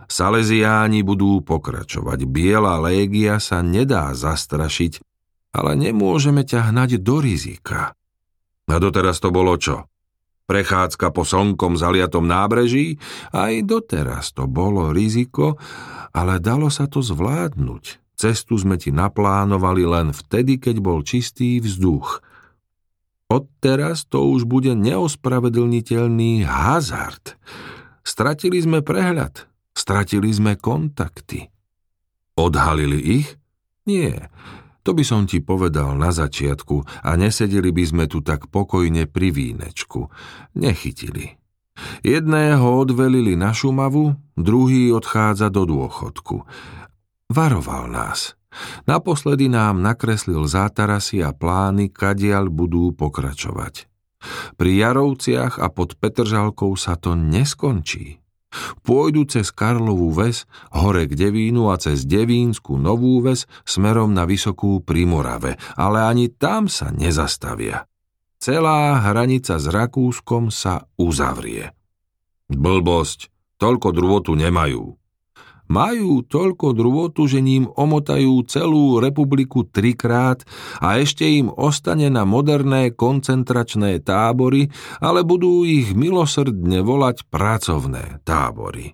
Salesiáni 0.08 1.04
budú 1.04 1.43
pokračovať, 1.43 2.24
biela 2.24 2.80
légia 2.80 3.38
sa 3.43 3.60
nedá 3.60 4.15
zastrašiť, 4.15 5.04
ale 5.52 5.76
nemôžeme 5.76 6.48
ťa 6.48 6.72
hnať 6.72 7.04
do 7.04 7.19
rizika. 7.19 7.91
A 8.63 8.76
doteraz 8.80 9.19
to 9.19 9.30
bolo 9.30 9.60
čo? 9.60 9.91
Prechádzka 10.43 11.12
po 11.15 11.24
slnkom 11.24 11.80
zaliatom 11.80 12.28
nábreží, 12.28 13.00
aj 13.32 13.63
doteraz 13.63 14.36
to 14.36 14.48
bolo 14.48 14.91
riziko, 14.91 15.56
ale 16.12 16.39
dalo 16.39 16.67
sa 16.67 16.88
to 16.88 17.00
zvládnuť. 17.00 18.04
Cestu 18.19 18.56
sme 18.60 18.80
ti 18.80 18.91
naplánovali 18.91 19.84
len 19.84 20.15
vtedy, 20.15 20.60
keď 20.60 20.76
bol 20.84 21.00
čistý 21.04 21.60
vzduch. 21.60 22.24
Odteraz 23.34 24.06
to 24.06 24.30
už 24.30 24.46
bude 24.46 24.78
neospravedlniteľný 24.78 26.46
hazard. 26.46 27.34
Stratili 28.06 28.62
sme 28.62 28.86
prehľad, 28.86 29.50
stratili 29.74 30.30
sme 30.30 30.54
kontakty. 30.54 31.50
Odhalili 32.38 33.02
ich? 33.02 33.28
Nie, 33.89 34.30
to 34.86 34.93
by 34.93 35.02
som 35.02 35.26
ti 35.26 35.41
povedal 35.41 35.98
na 35.98 36.13
začiatku 36.13 37.08
a 37.08 37.10
nesedeli 37.17 37.74
by 37.74 37.84
sme 37.89 38.06
tu 38.06 38.22
tak 38.22 38.54
pokojne 38.54 39.10
pri 39.10 39.34
vínečku. 39.34 40.13
Nechytili. 40.54 41.39
Jedného 42.06 42.86
odvelili 42.86 43.34
na 43.34 43.50
Šumavu, 43.50 44.13
druhý 44.38 44.93
odchádza 44.93 45.50
do 45.50 45.65
dôchodku. 45.65 46.46
Varoval 47.34 47.89
nás. 47.89 48.38
Naposledy 48.86 49.50
nám 49.50 49.82
nakreslil 49.82 50.46
zátarasy 50.46 51.26
a 51.26 51.34
plány, 51.34 51.89
kadiaľ 51.89 52.50
budú 52.50 52.94
pokračovať. 52.94 53.89
Pri 54.56 54.72
Jarovciach 54.80 55.60
a 55.60 55.68
pod 55.68 56.00
Petržalkou 56.00 56.74
sa 56.80 56.96
to 56.96 57.13
neskončí. 57.18 58.24
Pôjdu 58.86 59.26
cez 59.26 59.50
Karlovú 59.50 60.13
ves, 60.13 60.46
hore 60.78 61.10
k 61.10 61.18
Devínu 61.18 61.74
a 61.74 61.76
cez 61.82 62.06
Devínsku 62.06 62.78
Novú 62.78 63.20
ves 63.26 63.50
smerom 63.66 64.13
na 64.13 64.30
Vysokú 64.30 64.86
Primorave, 64.86 65.58
ale 65.74 66.06
ani 66.06 66.30
tam 66.30 66.70
sa 66.70 66.94
nezastavia. 66.94 67.89
Celá 68.38 69.00
hranica 69.02 69.58
s 69.58 69.66
Rakúskom 69.72 70.54
sa 70.54 70.86
uzavrie. 71.00 71.74
Blbosť, 72.52 73.32
toľko 73.58 73.89
drôtu 73.96 74.32
nemajú. 74.38 75.00
Majú 75.71 76.28
toľko 76.28 76.76
drôtu, 76.76 77.26
že 77.26 77.39
ním 77.39 77.71
omotajú 77.71 78.43
celú 78.45 78.99
republiku 78.99 79.63
trikrát 79.63 80.43
a 80.84 80.99
ešte 80.99 81.23
im 81.23 81.47
ostane 81.47 82.12
na 82.12 82.28
moderné 82.28 82.91
koncentračné 82.91 84.04
tábory, 84.04 84.67
ale 84.99 85.23
budú 85.23 85.63
ich 85.63 85.95
milosrdne 85.95 86.84
volať 86.84 87.26
pracovné 87.32 88.21
tábory. 88.28 88.93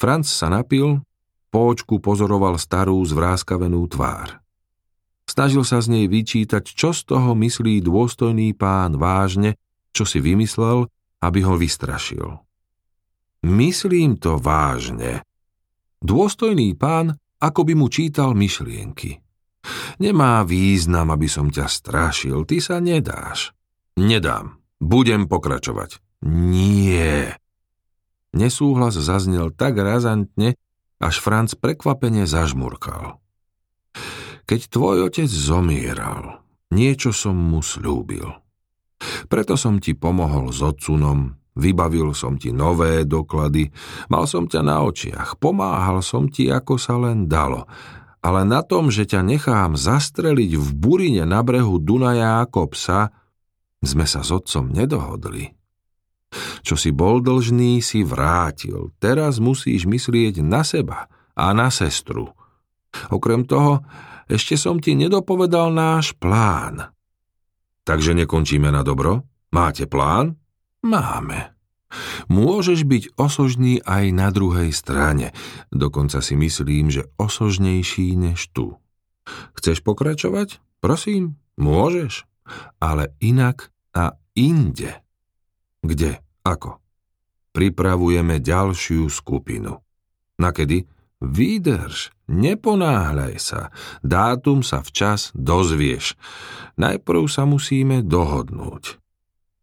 Franc 0.00 0.26
sa 0.26 0.50
napil, 0.50 1.06
po 1.50 1.70
očku 1.70 2.02
pozoroval 2.02 2.58
starú 2.58 2.98
zvráskavenú 3.06 3.86
tvár. 3.90 4.42
Snažil 5.30 5.62
sa 5.62 5.78
z 5.78 5.94
nej 5.94 6.06
vyčítať, 6.10 6.66
čo 6.66 6.90
z 6.90 7.06
toho 7.06 7.38
myslí 7.38 7.86
dôstojný 7.86 8.50
pán 8.58 8.98
vážne, 8.98 9.54
čo 9.94 10.02
si 10.02 10.18
vymyslel, 10.18 10.90
aby 11.22 11.38
ho 11.46 11.54
vystrašil. 11.54 12.42
Myslím 13.46 14.18
to 14.18 14.36
vážne, 14.42 15.22
Dôstojný 16.00 16.74
pán 16.76 17.16
ako 17.40 17.64
by 17.64 17.72
mu 17.76 17.88
čítal 17.88 18.36
myšlienky. 18.36 19.20
Nemá 20.00 20.44
význam, 20.44 21.12
aby 21.12 21.28
som 21.28 21.48
ťa 21.48 21.66
strašil, 21.68 22.44
ty 22.48 22.60
sa 22.60 22.80
nedáš. 22.80 23.52
Nedám, 23.96 24.60
budem 24.80 25.28
pokračovať. 25.28 26.00
Nie. 26.24 27.36
Nesúhlas 28.32 28.96
zaznel 28.96 29.52
tak 29.52 29.76
razantne, 29.80 30.56
až 31.00 31.14
Franc 31.20 31.56
prekvapene 31.56 32.28
zažmurkal. 32.28 33.20
Keď 34.44 34.60
tvoj 34.68 35.08
otec 35.08 35.28
zomieral, 35.28 36.44
niečo 36.68 37.12
som 37.16 37.36
mu 37.36 37.64
slúbil. 37.64 38.28
Preto 39.32 39.56
som 39.56 39.80
ti 39.80 39.96
pomohol 39.96 40.52
s 40.52 40.60
odsunom, 40.60 41.39
Vybavil 41.60 42.16
som 42.16 42.40
ti 42.40 42.48
nové 42.56 43.04
doklady, 43.04 43.68
mal 44.08 44.24
som 44.24 44.48
ťa 44.48 44.64
na 44.64 44.80
očiach, 44.80 45.36
pomáhal 45.36 46.00
som 46.00 46.24
ti, 46.32 46.48
ako 46.48 46.80
sa 46.80 46.96
len 46.96 47.28
dalo. 47.28 47.68
Ale 48.24 48.48
na 48.48 48.64
tom, 48.64 48.88
že 48.88 49.04
ťa 49.04 49.20
nechám 49.20 49.76
zastreliť 49.76 50.56
v 50.56 50.68
burine 50.72 51.24
na 51.28 51.44
brehu 51.44 51.76
Dunaja 51.76 52.40
ako 52.48 52.72
psa, 52.72 53.12
sme 53.80 54.04
sa 54.08 54.24
s 54.24 54.32
otcom 54.32 54.72
nedohodli. 54.72 55.52
Čo 56.64 56.80
si 56.80 56.92
bol 56.92 57.20
dlžný, 57.20 57.84
si 57.84 58.04
vrátil. 58.04 58.92
Teraz 58.96 59.36
musíš 59.36 59.84
myslieť 59.84 60.40
na 60.40 60.64
seba 60.64 61.12
a 61.36 61.52
na 61.52 61.68
sestru. 61.68 62.32
Okrem 63.12 63.44
toho, 63.44 63.84
ešte 64.30 64.54
som 64.56 64.78
ti 64.78 64.96
nedopovedal 64.96 65.74
náš 65.74 66.14
plán. 66.16 66.92
Takže 67.84 68.14
nekončíme 68.14 68.70
na 68.70 68.86
dobro? 68.86 69.26
Máte 69.50 69.90
plán? 69.90 70.39
Máme. 70.80 71.52
Môžeš 72.30 72.86
byť 72.86 73.18
osožný 73.18 73.82
aj 73.82 74.04
na 74.14 74.30
druhej 74.30 74.70
strane. 74.70 75.34
Dokonca 75.74 76.22
si 76.22 76.38
myslím, 76.38 76.88
že 76.88 77.10
osožnejší 77.18 78.14
než 78.14 78.48
tu. 78.54 78.78
Chceš 79.58 79.82
pokračovať? 79.82 80.62
Prosím, 80.78 81.36
môžeš. 81.58 82.24
Ale 82.78 83.12
inak 83.18 83.74
a 83.92 84.16
inde. 84.38 85.02
Kde? 85.82 86.22
Ako? 86.46 86.78
Pripravujeme 87.50 88.38
ďalšiu 88.38 89.10
skupinu. 89.10 89.82
Nakedy? 90.38 90.86
Vydrž, 91.20 92.16
neponáhľaj 92.32 93.36
sa. 93.36 93.68
Dátum 94.00 94.64
sa 94.64 94.80
včas 94.80 95.36
dozvieš. 95.36 96.16
Najprv 96.80 97.28
sa 97.28 97.44
musíme 97.44 98.00
dohodnúť. 98.00 98.96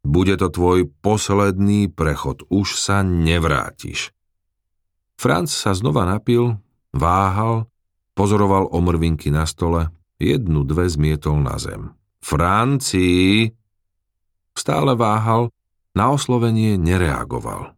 Bude 0.07 0.39
to 0.39 0.47
tvoj 0.47 0.87
posledný 1.03 1.91
prechod, 1.91 2.47
už 2.47 2.79
sa 2.79 3.03
nevrátiš. 3.03 4.15
Franc 5.19 5.51
sa 5.51 5.75
znova 5.75 6.07
napil, 6.07 6.55
váhal, 6.95 7.67
pozoroval 8.15 8.71
omrvinky 8.71 9.27
na 9.27 9.43
stole, 9.43 9.91
jednu, 10.15 10.63
dve 10.63 10.87
zmietol 10.87 11.43
na 11.43 11.59
zem. 11.59 11.91
Franci! 12.23 13.51
Stále 14.55 14.95
váhal, 14.95 15.51
na 15.91 16.15
oslovenie 16.15 16.79
nereagoval. 16.79 17.75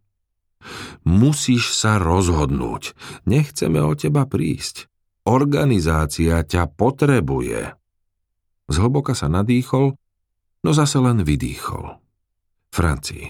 Musíš 1.09 1.73
sa 1.73 1.97
rozhodnúť. 1.97 2.93
Nechceme 3.25 3.81
o 3.81 3.97
teba 3.97 4.29
prísť. 4.29 4.85
Organizácia 5.25 6.45
ťa 6.45 6.77
potrebuje. 6.77 7.73
Zhlboka 8.69 9.17
sa 9.17 9.25
nadýchol, 9.31 9.97
no 10.61 10.69
zase 10.77 11.01
len 11.01 11.25
vydýchol. 11.25 12.08
Franci, 12.79 13.27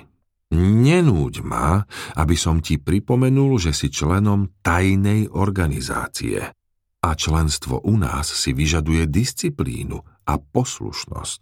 nenúď 0.53 1.41
ma, 1.41 1.81
aby 2.13 2.37
som 2.37 2.61
ti 2.61 2.77
pripomenul, 2.77 3.57
že 3.57 3.73
si 3.73 3.89
členom 3.89 4.53
tajnej 4.61 5.25
organizácie. 5.33 6.53
A 7.01 7.09
členstvo 7.17 7.81
u 7.81 7.97
nás 7.97 8.29
si 8.29 8.53
vyžaduje 8.53 9.09
disciplínu 9.09 10.05
a 10.29 10.37
poslušnosť. 10.37 11.41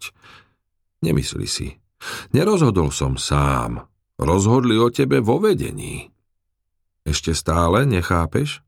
Nemysli 1.04 1.44
si. 1.44 1.68
Nerozhodol 2.32 2.96
som 2.96 3.20
sám. 3.20 3.84
Rozhodli 4.16 4.80
o 4.80 4.88
tebe 4.88 5.20
vo 5.20 5.36
vedení. 5.44 6.08
Ešte 7.04 7.36
stále 7.36 7.84
nechápeš? 7.84 8.64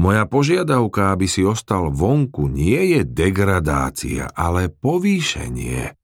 Moja 0.00 0.24
požiadavka, 0.24 1.12
aby 1.12 1.28
si 1.28 1.44
ostal 1.44 1.92
vonku, 1.92 2.48
nie 2.48 2.96
je 2.96 3.00
degradácia, 3.04 4.32
ale 4.32 4.72
povýšenie. 4.72 5.95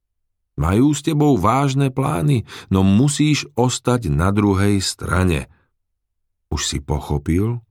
Majú 0.60 0.92
s 0.92 1.00
tebou 1.00 1.40
vážne 1.40 1.88
plány, 1.88 2.44
no 2.68 2.84
musíš 2.84 3.48
ostať 3.56 4.12
na 4.12 4.28
druhej 4.28 4.84
strane. 4.84 5.48
Už 6.52 6.68
si 6.68 6.78
pochopil? 6.84 7.64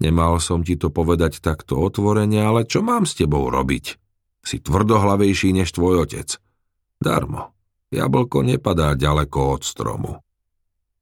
Nemal 0.00 0.36
som 0.40 0.60
ti 0.60 0.76
to 0.76 0.92
povedať 0.92 1.40
takto 1.40 1.80
otvorene, 1.80 2.44
ale 2.44 2.68
čo 2.68 2.84
mám 2.84 3.08
s 3.08 3.16
tebou 3.16 3.48
robiť? 3.48 3.96
Si 4.44 4.60
tvrdohlavejší 4.60 5.56
než 5.56 5.72
tvoj 5.76 6.08
otec. 6.08 6.36
Darmo. 7.00 7.56
Jablko 7.88 8.44
nepadá 8.44 8.92
ďaleko 8.92 9.56
od 9.56 9.62
stromu. 9.64 10.12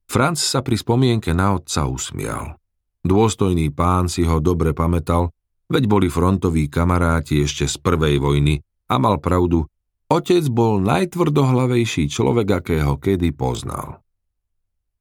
Franc 0.06 0.38
sa 0.38 0.62
pri 0.62 0.78
spomienke 0.78 1.34
na 1.34 1.58
otca 1.58 1.90
usmial. 1.90 2.62
Dôstojný 3.02 3.74
pán 3.74 4.06
si 4.06 4.22
ho 4.22 4.38
dobre 4.38 4.70
pamätal, 4.70 5.34
veď 5.66 5.90
boli 5.90 6.06
frontoví 6.06 6.70
kamaráti 6.70 7.42
ešte 7.42 7.66
z 7.66 7.76
prvej 7.82 8.22
vojny 8.22 8.62
a 8.86 9.02
mal 9.02 9.18
pravdu, 9.18 9.66
Otec 10.06 10.46
bol 10.48 10.78
najtvrdohlavejší 10.86 12.06
človek, 12.06 12.62
akého 12.62 12.94
kedy 12.94 13.34
poznal. 13.34 14.06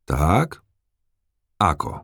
Tak? 0.10 0.66
Ako? 1.62 2.02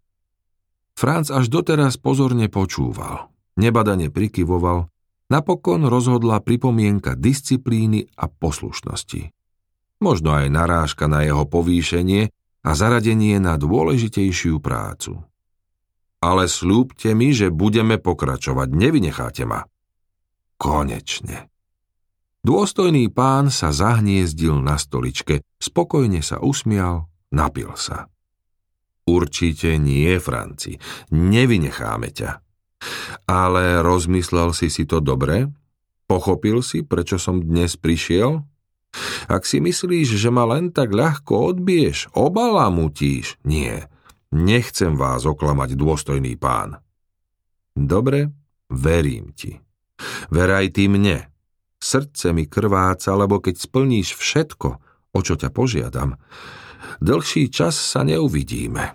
Franc 0.93 1.33
až 1.33 1.49
doteraz 1.49 1.97
pozorne 1.97 2.45
počúval, 2.45 3.33
nebadane 3.57 4.13
prikyvoval, 4.13 4.85
napokon 5.33 5.89
rozhodla 5.89 6.45
pripomienka 6.45 7.17
disciplíny 7.17 8.05
a 8.13 8.29
poslušnosti. 8.29 9.33
Možno 10.01 10.33
aj 10.33 10.49
narážka 10.49 11.05
na 11.09 11.25
jeho 11.25 11.45
povýšenie 11.45 12.29
a 12.61 12.69
zaradenie 12.77 13.41
na 13.41 13.57
dôležitejšiu 13.57 14.61
prácu. 14.61 15.25
Ale 16.21 16.45
slúbte 16.45 17.17
mi, 17.17 17.33
že 17.33 17.49
budeme 17.49 17.97
pokračovať, 17.97 18.69
nevynecháte 18.77 19.45
ma. 19.49 19.65
Konečne. 20.61 21.50
Dôstojný 22.41 23.13
pán 23.13 23.54
sa 23.54 23.69
zahniezdil 23.69 24.58
na 24.65 24.82
stoličke, 24.82 25.45
spokojne 25.62 26.25
sa 26.25 26.41
usmial, 26.41 27.06
napil 27.30 27.77
sa. 27.77 28.10
Určite 29.06 29.77
nie, 29.77 30.17
Franci, 30.17 30.82
nevynecháme 31.13 32.10
ťa. 32.10 32.41
Ale 33.30 33.86
rozmyslel 33.86 34.58
si 34.58 34.73
si 34.73 34.89
to 34.89 34.97
dobre? 34.97 35.54
Pochopil 36.10 36.65
si, 36.65 36.82
prečo 36.82 37.21
som 37.21 37.45
dnes 37.45 37.77
prišiel? 37.77 38.41
Ak 39.30 39.47
si 39.47 39.62
myslíš, 39.62 40.17
že 40.17 40.30
ma 40.34 40.43
len 40.49 40.73
tak 40.73 40.91
ľahko 40.91 41.56
odbieš, 41.56 42.12
obalamutíš, 42.12 43.39
nie, 43.47 43.86
nechcem 44.34 44.97
vás 44.97 45.23
oklamať, 45.23 45.77
dôstojný 45.77 46.36
pán. 46.41 46.82
Dobre, 47.77 48.34
verím 48.67 49.32
ti. 49.32 49.62
Veraj 50.34 50.75
ty 50.75 50.91
mne, 50.91 51.30
Srdce 51.81 52.29
mi 52.29 52.45
krváca, 52.45 53.17
lebo 53.17 53.41
keď 53.41 53.57
splníš 53.57 54.13
všetko, 54.13 54.69
o 55.17 55.19
čo 55.25 55.33
ťa 55.33 55.49
požiadam, 55.49 56.21
dlhší 57.01 57.49
čas 57.49 57.73
sa 57.73 58.05
neuvidíme. 58.05 58.93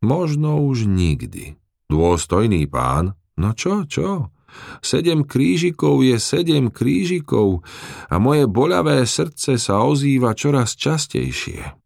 Možno 0.00 0.64
už 0.64 0.88
nikdy. 0.88 1.60
Dôstojný 1.92 2.64
pán, 2.66 3.14
no 3.36 3.52
čo, 3.52 3.84
čo? 3.84 4.32
Sedem 4.80 5.28
krížikov 5.28 6.00
je 6.00 6.16
sedem 6.16 6.72
krížikov 6.72 7.60
a 8.08 8.16
moje 8.16 8.48
boľavé 8.48 9.04
srdce 9.04 9.60
sa 9.60 9.84
ozýva 9.84 10.32
čoraz 10.32 10.72
častejšie. 10.74 11.76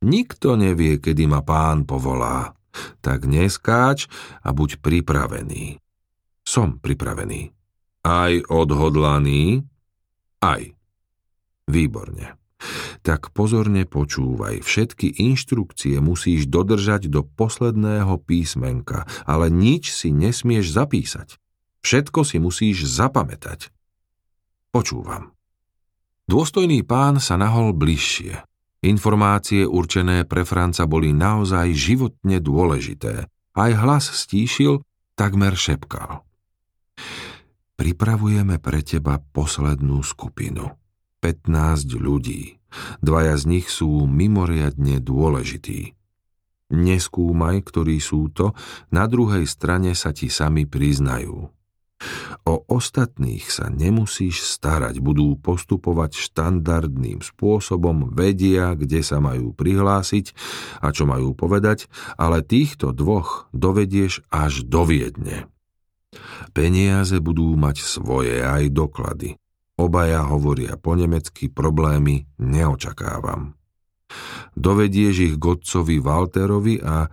Nikto 0.00 0.56
nevie, 0.56 0.96
kedy 0.96 1.28
ma 1.28 1.44
pán 1.44 1.84
povolá. 1.84 2.56
Tak 3.04 3.28
neskáč 3.28 4.08
a 4.40 4.56
buď 4.56 4.80
pripravený. 4.80 5.76
Som 6.40 6.80
pripravený. 6.80 7.59
Aj 8.00 8.32
odhodlaný? 8.48 9.68
Aj. 10.40 10.62
Výborne. 11.68 12.40
Tak 13.00 13.32
pozorne 13.32 13.88
počúvaj. 13.88 14.60
Všetky 14.60 15.16
inštrukcie 15.16 15.96
musíš 16.04 16.48
dodržať 16.48 17.08
do 17.08 17.24
posledného 17.24 18.20
písmenka, 18.20 19.08
ale 19.24 19.48
nič 19.48 19.92
si 19.92 20.12
nesmieš 20.12 20.72
zapísať. 20.76 21.40
Všetko 21.80 22.20
si 22.28 22.36
musíš 22.36 22.84
zapamätať. 22.84 23.72
Počúvam. 24.68 25.32
Dôstojný 26.28 26.84
pán 26.84 27.18
sa 27.18 27.40
nahol 27.40 27.72
bližšie. 27.72 28.44
Informácie 28.80 29.68
určené 29.68 30.24
pre 30.24 30.44
Franca 30.48 30.88
boli 30.88 31.12
naozaj 31.12 31.72
životne 31.72 32.40
dôležité. 32.40 33.28
Aj 33.56 33.72
hlas 33.76 34.08
stíšil, 34.08 34.84
takmer 35.16 35.52
šepkal. 35.52 36.24
Pripravujeme 37.80 38.60
pre 38.60 38.84
teba 38.84 39.16
poslednú 39.16 40.04
skupinu. 40.04 40.76
15 41.24 41.96
ľudí. 41.96 42.60
Dvaja 43.00 43.40
z 43.40 43.44
nich 43.48 43.72
sú 43.72 44.04
mimoriadne 44.04 45.00
dôležití. 45.00 45.96
Neskúmaj, 46.76 47.64
ktorí 47.64 47.96
sú 48.04 48.28
to, 48.36 48.52
na 48.92 49.08
druhej 49.08 49.48
strane 49.48 49.96
sa 49.96 50.12
ti 50.12 50.28
sami 50.28 50.68
priznajú. 50.68 51.48
O 52.44 52.54
ostatných 52.68 53.48
sa 53.48 53.72
nemusíš 53.72 54.44
starať, 54.44 55.00
budú 55.00 55.40
postupovať 55.40 56.20
štandardným 56.20 57.24
spôsobom, 57.24 58.12
vedia, 58.12 58.76
kde 58.76 59.00
sa 59.00 59.24
majú 59.24 59.56
prihlásiť 59.56 60.36
a 60.84 60.92
čo 60.92 61.08
majú 61.08 61.32
povedať, 61.32 61.88
ale 62.20 62.44
týchto 62.44 62.92
dvoch 62.92 63.48
dovedieš 63.56 64.20
až 64.28 64.68
do 64.68 64.84
Viedne. 64.84 65.48
Peniaze 66.50 67.22
budú 67.22 67.54
mať 67.54 67.82
svoje 67.86 68.42
aj 68.42 68.74
doklady. 68.74 69.38
Obaja 69.80 70.26
hovoria 70.28 70.76
po 70.76 70.98
nemecky, 70.98 71.48
problémy 71.48 72.28
neočakávam. 72.36 73.56
Dovedieš 74.58 75.16
ich 75.24 75.34
godcovi 75.38 76.02
Walterovi 76.02 76.82
a 76.82 77.06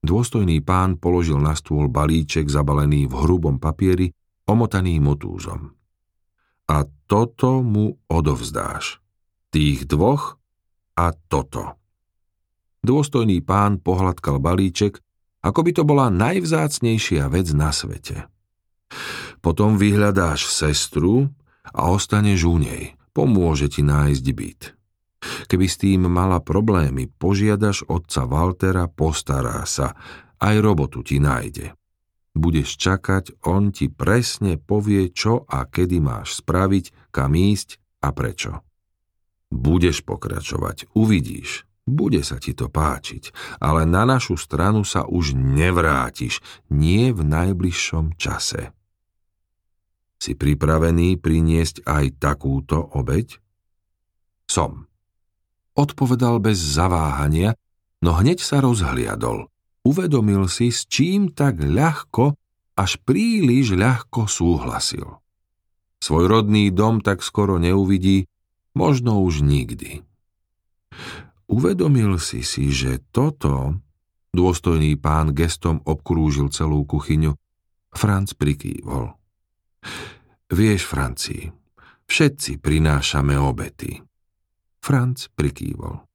dôstojný 0.00 0.64
pán 0.64 0.96
položil 0.96 1.38
na 1.38 1.52
stôl 1.52 1.86
balíček 1.92 2.48
zabalený 2.48 3.06
v 3.06 3.14
hrubom 3.14 3.60
papieri, 3.60 4.10
omotaný 4.48 4.98
motúzom. 4.98 5.76
A 6.66 6.76
toto 7.06 7.60
mu 7.60 8.00
odovzdáš. 8.08 8.98
Tých 9.52 9.84
dvoch 9.84 10.40
a 10.96 11.12
toto. 11.12 11.76
Dôstojný 12.80 13.44
pán 13.44 13.82
pohľadkal 13.84 14.40
balíček 14.40 15.02
ako 15.40 15.60
by 15.64 15.70
to 15.72 15.82
bola 15.84 16.06
najvzácnejšia 16.12 17.28
vec 17.32 17.48
na 17.56 17.72
svete. 17.72 18.28
Potom 19.40 19.80
vyhľadáš 19.80 20.52
sestru 20.52 21.32
a 21.72 21.88
ostaneš 21.88 22.44
u 22.44 22.56
nej. 22.60 22.84
pomôže 23.10 23.66
ti 23.66 23.82
nájsť 23.82 24.26
byt. 24.32 24.62
Keby 25.50 25.66
s 25.66 25.76
tým 25.76 26.06
mala 26.06 26.40
problémy, 26.40 27.10
požiadaš 27.10 27.84
otca 27.90 28.24
Waltera, 28.24 28.86
postará 28.88 29.66
sa, 29.66 29.98
aj 30.40 30.56
robotu 30.62 31.04
ti 31.04 31.20
nájde. 31.20 31.76
Budeš 32.32 32.78
čakať, 32.78 33.42
on 33.44 33.74
ti 33.74 33.90
presne 33.90 34.56
povie, 34.56 35.10
čo 35.10 35.44
a 35.44 35.66
kedy 35.66 35.98
máš 35.98 36.40
spraviť, 36.40 37.10
kam 37.10 37.34
ísť 37.34 37.82
a 38.06 38.14
prečo. 38.14 38.62
Budeš 39.50 40.06
pokračovať, 40.06 40.94
uvidíš, 40.94 41.66
bude 41.88 42.20
sa 42.22 42.36
ti 42.36 42.52
to 42.52 42.68
páčiť, 42.68 43.56
ale 43.58 43.88
na 43.88 44.04
našu 44.04 44.36
stranu 44.36 44.84
sa 44.84 45.08
už 45.08 45.34
nevrátiš, 45.34 46.38
nie 46.68 47.10
v 47.10 47.24
najbližšom 47.24 48.14
čase. 48.20 48.70
Si 50.20 50.36
pripravený 50.36 51.16
priniesť 51.16 51.88
aj 51.88 52.20
takúto 52.20 52.76
obeď? 52.92 53.40
Som. 54.44 54.84
Odpovedal 55.72 56.44
bez 56.44 56.60
zaváhania, 56.60 57.56
no 58.04 58.12
hneď 58.20 58.44
sa 58.44 58.60
rozhliadol. 58.60 59.48
Uvedomil 59.80 60.44
si, 60.52 60.68
s 60.68 60.84
čím 60.84 61.32
tak 61.32 61.64
ľahko, 61.64 62.36
až 62.76 63.00
príliš 63.00 63.72
ľahko 63.72 64.28
súhlasil. 64.28 65.20
Svoj 66.00 66.24
rodný 66.28 66.68
dom 66.68 67.00
tak 67.00 67.24
skoro 67.24 67.56
neuvidí, 67.56 68.28
možno 68.76 69.24
už 69.24 69.40
nikdy. 69.40 70.04
Uvedomil 71.50 72.14
si 72.22 72.46
si, 72.46 72.70
že 72.70 73.02
toto, 73.10 73.82
dôstojný 74.30 74.94
pán 74.94 75.34
gestom 75.34 75.82
obkrúžil 75.82 76.46
celú 76.54 76.86
kuchyňu, 76.86 77.34
Franc 77.90 78.38
prikývol. 78.38 79.10
Vieš, 80.50 80.86
Franci, 80.86 81.50
všetci 82.06 82.62
prinášame 82.62 83.34
obety. 83.34 83.98
Franc 84.78 85.26
prikývol. 85.34 86.06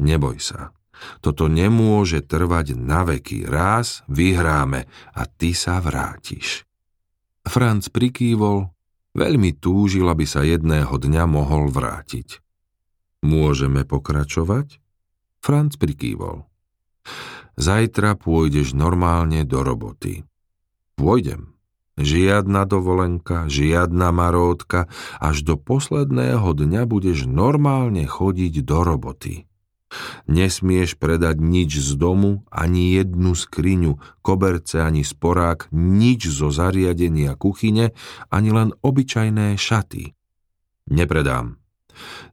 Neboj 0.00 0.40
sa, 0.40 0.72
toto 1.20 1.46
nemôže 1.52 2.24
trvať 2.24 2.74
na 2.74 3.06
veky. 3.06 3.46
Raz 3.46 4.02
vyhráme 4.10 4.88
a 5.12 5.22
ty 5.28 5.52
sa 5.52 5.78
vrátiš. 5.78 6.64
Franc 7.44 7.86
prikývol, 7.92 8.70
veľmi 9.12 9.52
túžil, 9.58 10.06
aby 10.08 10.24
sa 10.24 10.46
jedného 10.46 10.94
dňa 10.94 11.24
mohol 11.28 11.68
vrátiť. 11.68 12.41
Môžeme 13.22 13.86
pokračovať? 13.86 14.82
Franc 15.38 15.78
prikývol. 15.78 16.42
Zajtra 17.54 18.18
pôjdeš 18.18 18.74
normálne 18.74 19.46
do 19.46 19.62
roboty. 19.62 20.26
Pôjdem. 20.98 21.54
Žiadna 22.00 22.64
dovolenka, 22.66 23.46
žiadna 23.46 24.10
marótka, 24.10 24.88
až 25.20 25.44
do 25.44 25.54
posledného 25.60 26.50
dňa 26.50 26.82
budeš 26.88 27.28
normálne 27.28 28.08
chodiť 28.08 28.64
do 28.64 28.78
roboty. 28.82 29.34
Nesmieš 30.24 30.96
predať 30.96 31.38
nič 31.38 31.78
z 31.78 32.00
domu, 32.00 32.48
ani 32.48 32.96
jednu 32.96 33.36
skriňu, 33.36 34.00
koberce 34.24 34.80
ani 34.80 35.04
sporák, 35.04 35.68
nič 35.70 36.32
zo 36.32 36.48
zariadenia 36.48 37.36
kuchyne, 37.36 37.92
ani 38.32 38.50
len 38.50 38.72
obyčajné 38.80 39.60
šaty. 39.60 40.16
Nepredám. 40.88 41.61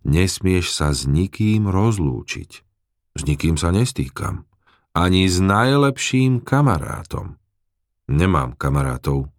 Nesmieš 0.08 0.72
sa 0.74 0.96
s 0.96 1.06
nikým 1.10 1.68
rozlúčiť. 1.68 2.52
S 3.16 3.22
nikým 3.28 3.60
sa 3.60 3.74
nestýkam. 3.76 4.48
Ani 4.96 5.30
s 5.30 5.38
najlepším 5.40 6.42
kamarátom. 6.42 7.38
Nemám 8.10 8.58
kamarátov. 8.58 9.30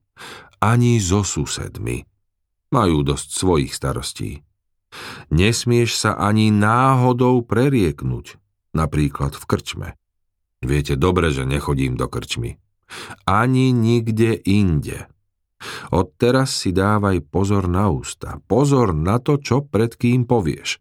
Ani 0.63 1.01
so 1.03 1.27
susedmi. 1.27 2.07
Majú 2.71 3.03
dosť 3.03 3.29
svojich 3.35 3.73
starostí. 3.75 4.47
Nesmieš 5.31 5.91
sa 5.95 6.11
ani 6.19 6.51
náhodou 6.51 7.43
prerieknúť, 7.47 8.39
napríklad 8.75 9.35
v 9.39 9.45
krčme. 9.47 9.89
Viete 10.61 10.95
dobre, 10.95 11.33
že 11.33 11.49
nechodím 11.49 11.97
do 11.97 12.07
krčmy. 12.07 12.61
Ani 13.25 13.71
nikde 13.71 14.35
inde. 14.45 15.07
Odteraz 15.93 16.57
si 16.57 16.73
dávaj 16.73 17.21
pozor 17.29 17.69
na 17.69 17.93
ústa, 17.93 18.41
pozor 18.49 18.97
na 18.97 19.21
to, 19.21 19.37
čo 19.37 19.65
pred 19.65 19.93
kým 19.93 20.25
povieš. 20.25 20.81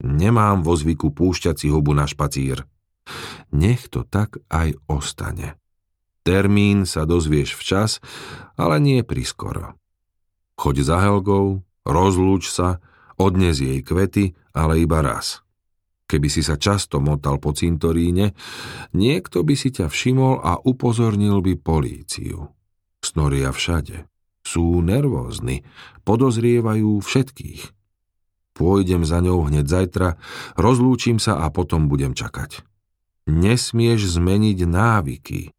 Nemám 0.00 0.64
vo 0.64 0.74
zvyku 0.74 1.12
púšťať 1.12 1.56
si 1.60 1.68
hubu 1.68 1.92
na 1.92 2.08
špacír. 2.08 2.64
Nech 3.52 3.90
to 3.92 4.06
tak 4.06 4.40
aj 4.48 4.74
ostane. 4.88 5.60
Termín 6.20 6.84
sa 6.84 7.08
dozvieš 7.08 7.56
včas, 7.56 7.90
ale 8.56 8.80
nie 8.80 9.00
priskoro. 9.04 9.76
Choď 10.60 10.84
za 10.84 10.96
Helgou, 11.00 11.64
rozlúč 11.88 12.52
sa, 12.52 12.84
odnes 13.16 13.60
jej 13.60 13.80
kvety, 13.80 14.36
ale 14.52 14.84
iba 14.84 15.00
raz. 15.00 15.40
Keby 16.04 16.28
si 16.28 16.42
sa 16.42 16.58
často 16.58 16.98
motal 16.98 17.38
po 17.38 17.54
cintoríne, 17.54 18.34
niekto 18.92 19.46
by 19.46 19.54
si 19.54 19.70
ťa 19.70 19.86
všimol 19.86 20.42
a 20.42 20.58
upozornil 20.60 21.38
by 21.40 21.54
políciu. 21.54 22.50
Snoria 23.10 23.50
všade. 23.50 24.06
Sú 24.46 24.78
nervózni, 24.86 25.66
podozrievajú 26.06 27.02
všetkých. 27.02 27.74
Pôjdem 28.54 29.02
za 29.02 29.18
ňou 29.18 29.50
hneď 29.50 29.66
zajtra, 29.66 30.14
rozlúčim 30.54 31.18
sa 31.18 31.42
a 31.42 31.50
potom 31.50 31.90
budem 31.90 32.14
čakať. 32.14 32.62
Nesmieš 33.26 34.14
zmeniť 34.14 34.58
návyky. 34.62 35.50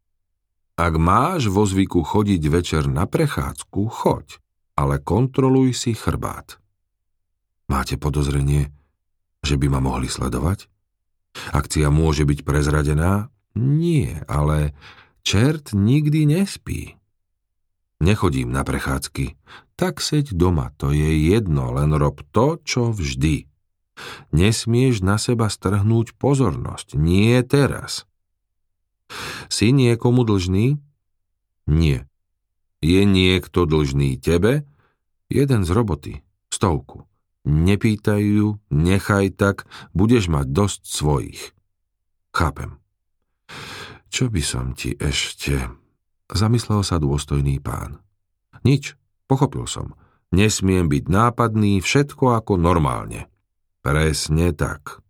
Ak 0.80 0.96
máš 0.96 1.52
vo 1.52 1.68
zvyku 1.68 2.00
chodiť 2.00 2.42
večer 2.48 2.88
na 2.88 3.04
prechádzku, 3.04 3.80
choď, 3.84 4.40
ale 4.72 4.96
kontroluj 4.96 5.76
si 5.76 5.92
chrbát. 5.92 6.56
Máte 7.68 8.00
podozrenie, 8.00 8.72
že 9.44 9.60
by 9.60 9.76
ma 9.76 9.80
mohli 9.84 10.08
sledovať? 10.08 10.72
Akcia 11.52 11.92
môže 11.92 12.24
byť 12.24 12.48
prezradená? 12.48 13.28
Nie, 13.52 14.24
ale 14.24 14.72
čert 15.20 15.76
nikdy 15.76 16.24
nespí. 16.24 16.96
Nechodím 18.02 18.50
na 18.50 18.66
prechádzky. 18.66 19.38
Tak 19.78 20.02
seď 20.02 20.34
doma, 20.34 20.74
to 20.74 20.90
je 20.90 21.22
jedno, 21.30 21.70
len 21.70 21.94
rob 21.94 22.18
to, 22.34 22.58
čo 22.66 22.90
vždy. 22.90 23.46
Nesmieš 24.34 25.06
na 25.06 25.22
seba 25.22 25.46
strhnúť 25.46 26.18
pozornosť, 26.18 26.98
nie 26.98 27.38
teraz. 27.46 28.10
Si 29.46 29.70
niekomu 29.70 30.26
dlžný? 30.26 30.82
Nie. 31.70 32.10
Je 32.82 33.06
niekto 33.06 33.70
dlžný 33.70 34.18
tebe? 34.18 34.66
Jeden 35.30 35.62
z 35.62 35.70
roboty, 35.70 36.12
stovku. 36.50 37.06
Nepýtajú, 37.46 38.58
nechaj 38.74 39.30
tak, 39.38 39.70
budeš 39.94 40.26
mať 40.26 40.46
dosť 40.50 40.80
svojich. 40.90 41.40
Chápem. 42.34 42.82
Čo 44.10 44.26
by 44.26 44.42
som 44.42 44.74
ti 44.74 44.98
ešte... 44.98 45.81
Zamyslel 46.32 46.80
sa 46.80 46.96
dôstojný 46.96 47.60
pán. 47.60 48.00
Nič, 48.64 48.96
pochopil 49.28 49.68
som. 49.68 49.92
Nesmiem 50.32 50.88
byť 50.88 51.04
nápadný, 51.12 51.84
všetko 51.84 52.40
ako 52.40 52.56
normálne. 52.56 53.28
Presne 53.84 54.56
tak. 54.56 55.04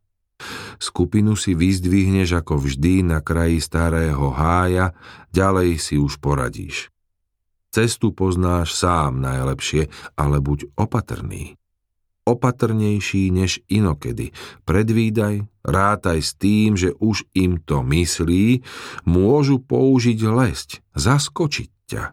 Skupinu 0.83 1.39
si 1.39 1.55
vyzdvihneš 1.55 2.43
ako 2.43 2.59
vždy 2.59 3.07
na 3.07 3.23
kraji 3.23 3.63
starého 3.63 4.35
hája, 4.35 4.91
ďalej 5.31 5.79
si 5.79 5.95
už 5.95 6.19
poradíš. 6.19 6.91
Cestu 7.71 8.11
poznáš 8.11 8.75
sám 8.75 9.23
najlepšie, 9.23 9.87
ale 10.19 10.43
buď 10.43 10.75
opatrný 10.75 11.62
opatrnejší 12.23 13.35
než 13.35 13.61
inokedy. 13.67 14.31
Predvídaj, 14.63 15.47
rátaj 15.67 16.19
s 16.23 16.39
tým, 16.39 16.79
že 16.79 16.95
už 16.99 17.27
im 17.35 17.59
to 17.63 17.83
myslí, 17.83 18.63
môžu 19.07 19.59
použiť 19.59 20.19
lesť, 20.23 20.71
zaskočiť 20.95 21.71
ťa. 21.91 22.05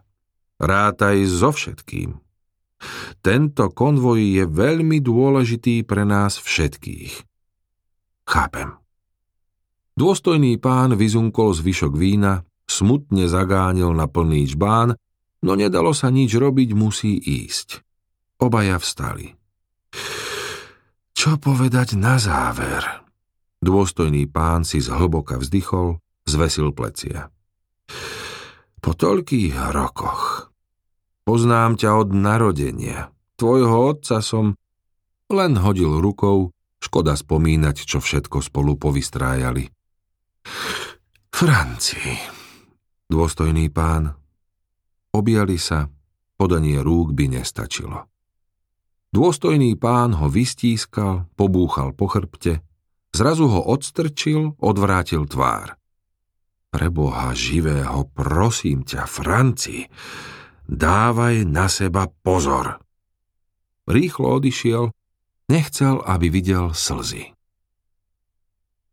Rátaj 0.60 1.16
so 1.24 1.50
všetkým. 1.54 2.20
Tento 3.20 3.64
konvoj 3.72 4.40
je 4.40 4.44
veľmi 4.48 5.04
dôležitý 5.04 5.84
pre 5.84 6.08
nás 6.08 6.40
všetkých. 6.40 7.12
Chápem. 8.24 8.76
Dôstojný 9.96 10.56
pán 10.56 10.96
vyzunkol 10.96 11.52
zvyšok 11.52 11.92
vína, 11.92 12.40
smutne 12.64 13.28
zagánil 13.28 13.92
na 13.92 14.08
plný 14.08 14.48
čbán, 14.48 14.96
no 15.44 15.52
nedalo 15.52 15.92
sa 15.92 16.08
nič 16.08 16.32
robiť, 16.32 16.72
musí 16.72 17.20
ísť. 17.20 17.84
Obaja 18.40 18.80
vstali. 18.80 19.39
Čo 21.20 21.36
povedať 21.36 22.00
na 22.00 22.16
záver? 22.16 22.80
Dôstojný 23.60 24.24
pán 24.24 24.64
si 24.64 24.80
zhlboka 24.80 25.36
vzdychol, 25.36 26.00
zvesil 26.24 26.72
plecia. 26.72 27.28
Po 28.80 28.96
toľkých 28.96 29.52
rokoch. 29.68 30.48
Poznám 31.28 31.76
ťa 31.76 31.90
od 31.92 32.16
narodenia. 32.16 33.12
Tvojho 33.36 33.92
otca 33.92 34.24
som 34.24 34.56
len 35.28 35.60
hodil 35.60 36.00
rukou, 36.00 36.56
škoda 36.80 37.12
spomínať, 37.12 37.84
čo 37.84 38.00
všetko 38.00 38.40
spolu 38.40 38.80
povystrájali. 38.80 39.68
Franci, 41.28 42.16
dôstojný 43.12 43.68
pán, 43.68 44.16
objali 45.12 45.60
sa, 45.60 45.84
podanie 46.40 46.80
rúk 46.80 47.12
by 47.12 47.36
nestačilo. 47.36 48.09
Dôstojný 49.10 49.74
pán 49.74 50.14
ho 50.14 50.30
vystískal, 50.30 51.26
pobúchal 51.34 51.90
po 51.90 52.06
chrbte, 52.06 52.62
zrazu 53.10 53.50
ho 53.50 53.58
odstrčil, 53.66 54.54
odvrátil 54.62 55.26
tvár. 55.26 55.74
Preboha 56.70 57.34
živého, 57.34 58.06
prosím 58.14 58.86
ťa, 58.86 59.10
Franci, 59.10 59.90
dávaj 60.70 61.42
na 61.42 61.66
seba 61.66 62.06
pozor. 62.06 62.78
Rýchlo 63.90 64.38
odišiel, 64.38 64.94
nechcel, 65.50 65.98
aby 66.06 66.30
videl 66.30 66.70
slzy. 66.70 67.34